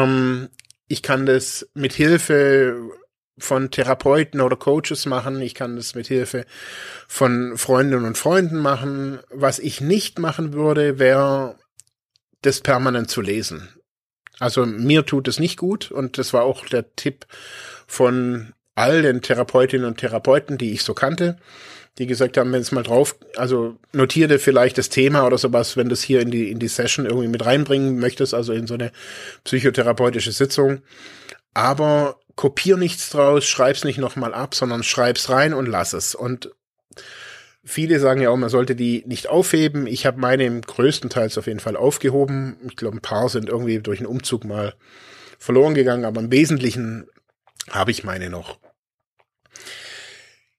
Ähm, 0.02 0.48
ich 0.88 1.02
kann 1.02 1.26
das 1.26 1.68
mit 1.74 1.92
Hilfe 1.92 2.90
von 3.38 3.70
Therapeuten 3.70 4.40
oder 4.40 4.56
Coaches 4.56 5.06
machen. 5.06 5.40
Ich 5.42 5.54
kann 5.54 5.76
das 5.76 5.94
mit 5.94 6.06
Hilfe 6.06 6.46
von 7.06 7.58
Freundinnen 7.58 8.04
und 8.04 8.16
Freunden 8.16 8.58
machen. 8.58 9.18
Was 9.30 9.58
ich 9.58 9.80
nicht 9.80 10.18
machen 10.18 10.52
würde, 10.52 10.98
wäre 10.98 11.56
das 12.42 12.60
permanent 12.60 13.10
zu 13.10 13.20
lesen. 13.20 13.68
Also 14.38 14.64
mir 14.66 15.04
tut 15.04 15.28
es 15.28 15.38
nicht 15.38 15.56
gut 15.56 15.90
und 15.90 16.18
das 16.18 16.32
war 16.32 16.42
auch 16.42 16.66
der 16.66 16.94
Tipp 16.94 17.26
von 17.86 18.52
all 18.74 19.02
den 19.02 19.22
Therapeutinnen 19.22 19.86
und 19.86 19.98
Therapeuten, 19.98 20.58
die 20.58 20.72
ich 20.72 20.82
so 20.82 20.92
kannte, 20.92 21.38
die 21.98 22.06
gesagt 22.06 22.36
haben, 22.36 22.52
wenn 22.52 22.60
es 22.60 22.72
mal 22.72 22.82
drauf, 22.82 23.16
also 23.36 23.76
notierte 23.92 24.38
vielleicht 24.38 24.76
das 24.76 24.90
Thema 24.90 25.26
oder 25.26 25.38
sowas, 25.38 25.76
wenn 25.76 25.88
du 25.88 25.94
es 25.94 26.02
hier 26.02 26.20
in 26.20 26.30
die 26.30 26.50
in 26.50 26.58
die 26.58 26.68
Session 26.68 27.06
irgendwie 27.06 27.28
mit 27.28 27.44
reinbringen 27.44 27.98
möchtest, 27.98 28.34
also 28.34 28.52
in 28.52 28.66
so 28.66 28.74
eine 28.74 28.92
psychotherapeutische 29.44 30.32
Sitzung. 30.32 30.82
Aber 31.54 32.20
kopier 32.34 32.76
nichts 32.76 33.08
draus, 33.08 33.46
schreib's 33.46 33.84
nicht 33.84 33.98
nochmal 33.98 34.34
ab, 34.34 34.54
sondern 34.54 34.82
schreib's 34.82 35.30
rein 35.30 35.54
und 35.54 35.66
lass 35.66 35.94
es. 35.94 36.14
Und 36.14 36.50
viele 37.64 37.98
sagen 37.98 38.20
ja 38.20 38.28
auch, 38.28 38.36
man 38.36 38.50
sollte 38.50 38.76
die 38.76 39.02
nicht 39.06 39.28
aufheben. 39.28 39.86
Ich 39.86 40.04
habe 40.04 40.20
meine 40.20 40.44
im 40.44 40.60
größten 40.60 41.08
Teils 41.08 41.38
auf 41.38 41.46
jeden 41.46 41.60
Fall 41.60 41.76
aufgehoben. 41.76 42.58
Ich 42.68 42.76
glaube, 42.76 42.98
ein 42.98 43.02
paar 43.02 43.30
sind 43.30 43.48
irgendwie 43.48 43.78
durch 43.78 44.00
einen 44.00 44.06
Umzug 44.06 44.44
mal 44.44 44.74
verloren 45.38 45.74
gegangen, 45.74 46.04
aber 46.04 46.20
im 46.20 46.30
Wesentlichen 46.30 47.06
habe 47.70 47.90
ich 47.90 48.04
meine 48.04 48.28
noch. 48.28 48.58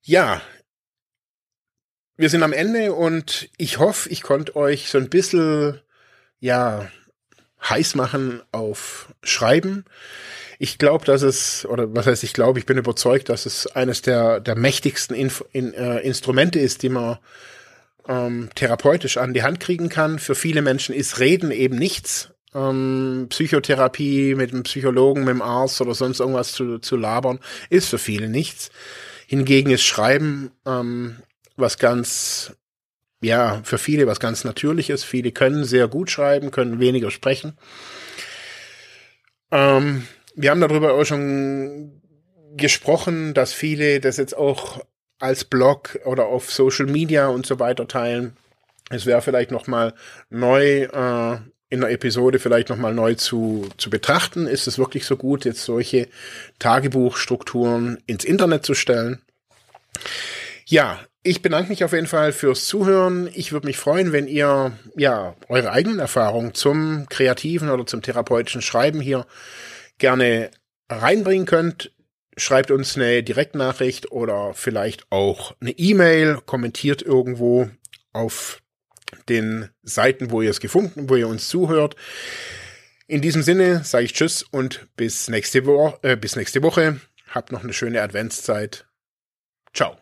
Ja, 0.02 0.42
wir 2.18 2.30
sind 2.30 2.44
am 2.44 2.54
Ende 2.54 2.94
und 2.94 3.50
ich 3.58 3.80
hoffe, 3.80 4.10
ich 4.10 4.24
konnte 4.24 4.56
euch 4.56 4.90
so 4.90 4.98
ein 4.98 5.10
bisschen, 5.10 5.80
ja, 6.40 6.90
heiß 7.70 7.96
machen 7.96 8.42
auf 8.52 9.14
Schreiben. 9.24 9.86
Ich 10.60 10.78
glaube, 10.78 11.06
dass 11.06 11.22
es, 11.22 11.66
oder 11.66 11.96
was 11.96 12.08
heißt 12.08 12.24
ich 12.24 12.34
glaube, 12.34 12.60
ich 12.60 12.66
bin 12.66 12.78
überzeugt, 12.78 13.30
dass 13.30 13.46
es 13.46 13.68
eines 13.68 14.02
der, 14.02 14.40
der 14.40 14.56
mächtigsten 14.56 15.16
Inf 15.16 15.44
in, 15.52 15.74
äh, 15.74 16.00
Instrumente 16.00 16.60
ist, 16.60 16.82
die 16.84 16.90
man 16.90 17.18
ähm, 18.08 18.50
therapeutisch 18.56 19.18
an 19.18 19.34
die 19.34 19.44
Hand 19.44 19.60
kriegen 19.60 19.90
kann. 19.90 20.18
Für 20.18 20.36
viele 20.36 20.62
Menschen 20.62 20.96
ist 20.96 21.20
Reden 21.20 21.52
eben 21.52 21.78
nichts. 21.78 22.30
Ähm, 22.56 23.28
Psychotherapie 23.30 24.34
mit 24.34 24.54
einem 24.54 24.64
Psychologen, 24.64 25.22
mit 25.26 25.30
dem 25.30 25.42
Arzt 25.42 25.82
oder 25.82 25.94
sonst 25.94 26.20
irgendwas 26.20 26.54
zu, 26.54 26.80
zu 26.80 26.96
labern, 26.96 27.40
ist 27.70 27.90
für 27.90 28.00
viele 28.00 28.30
nichts. 28.30 28.72
Hingegen 29.28 29.70
ist 29.70 29.84
Schreiben 29.84 30.52
ähm, 30.66 31.18
was 31.58 31.78
ganz, 31.78 32.56
ja, 33.22 33.62
für 33.64 33.78
viele 33.78 34.08
was 34.08 34.20
ganz 34.20 34.44
Natürliches. 34.44 35.04
Viele 35.04 35.32
können 35.32 35.66
sehr 35.66 35.88
gut 35.88 36.10
schreiben, 36.10 36.52
können 36.52 36.80
weniger 36.80 37.12
sprechen. 37.12 37.58
Ähm, 39.52 40.08
wir 40.36 40.52
haben 40.52 40.62
darüber 40.62 40.94
auch 40.94 41.06
schon 41.06 42.02
gesprochen, 42.56 43.34
dass 43.34 43.54
viele 43.54 44.00
das 44.00 44.18
jetzt 44.18 44.36
auch 44.36 44.84
als 45.20 45.44
Blog 45.44 46.00
oder 46.06 46.28
auf 46.28 46.52
Social 46.52 46.86
Media 46.86 47.28
und 47.28 47.46
so 47.46 47.60
weiter 47.60 47.88
teilen. 47.88 48.38
Es 48.90 49.06
wäre 49.06 49.22
vielleicht 49.22 49.52
noch 49.52 49.68
mal 49.68 49.94
neu 50.30 50.84
äh, 50.84 51.38
in 51.70 51.82
der 51.82 51.92
Episode 51.92 52.40
vielleicht 52.40 52.70
noch 52.70 52.78
mal 52.78 52.94
neu 52.94 53.16
zu 53.16 53.68
zu 53.78 53.90
betrachten. 53.90 54.48
Ist 54.48 54.68
es 54.68 54.78
wirklich 54.78 55.06
so 55.06 55.18
gut, 55.18 55.44
jetzt 55.44 55.64
solche 55.64 56.08
Tagebuchstrukturen 56.60 58.02
ins 58.06 58.24
Internet 58.24 58.66
zu 58.66 58.74
stellen? 58.74 59.22
Ja, 60.66 61.00
ich 61.28 61.42
bedanke 61.42 61.70
mich 61.70 61.84
auf 61.84 61.92
jeden 61.92 62.08
Fall 62.08 62.32
fürs 62.32 62.66
Zuhören. 62.66 63.30
Ich 63.34 63.52
würde 63.52 63.68
mich 63.68 63.78
freuen, 63.78 64.14
wenn 64.14 64.28
ihr 64.28 64.72
ja 64.96 65.36
eure 65.50 65.72
eigenen 65.72 66.00
Erfahrungen 66.00 66.54
zum 66.54 67.06
kreativen 67.10 67.70
oder 67.70 67.86
zum 67.86 68.02
therapeutischen 68.02 68.62
Schreiben 68.62 69.02
hier 69.02 69.26
gerne 69.98 70.52
reinbringen 70.90 71.46
könnt. 71.46 71.92
Schreibt 72.38 72.72
uns 72.72 72.96
eine 72.96 73.24
Direktnachricht 73.24 74.12
oder 74.12 74.54
vielleicht 74.54 75.12
auch 75.12 75.54
eine 75.60 75.72
E-Mail, 75.72 76.40
kommentiert 76.46 77.02
irgendwo 77.02 77.70
auf 78.14 78.62
den 79.28 79.70
Seiten, 79.84 80.32
wo 80.32 80.42
ihr 80.42 80.52
es 80.52 80.62
gefunden, 80.62 81.10
wo 81.10 81.16
ihr 81.16 81.28
uns 81.28 81.50
zuhört. 81.50 81.96
In 83.08 83.22
diesem 83.22 83.42
Sinne 83.42 83.84
sage 83.84 84.06
ich 84.06 84.14
Tschüss 84.14 84.44
und 84.44 84.88
bis 84.96 85.28
nächste, 85.28 85.66
Wo 85.66 85.98
äh, 86.04 86.16
bis 86.16 86.38
nächste 86.38 86.64
Woche. 86.64 87.02
Habt 87.30 87.52
noch 87.52 87.64
eine 87.64 87.74
schöne 87.74 88.02
Adventszeit. 88.02 88.86
Ciao. 89.74 89.98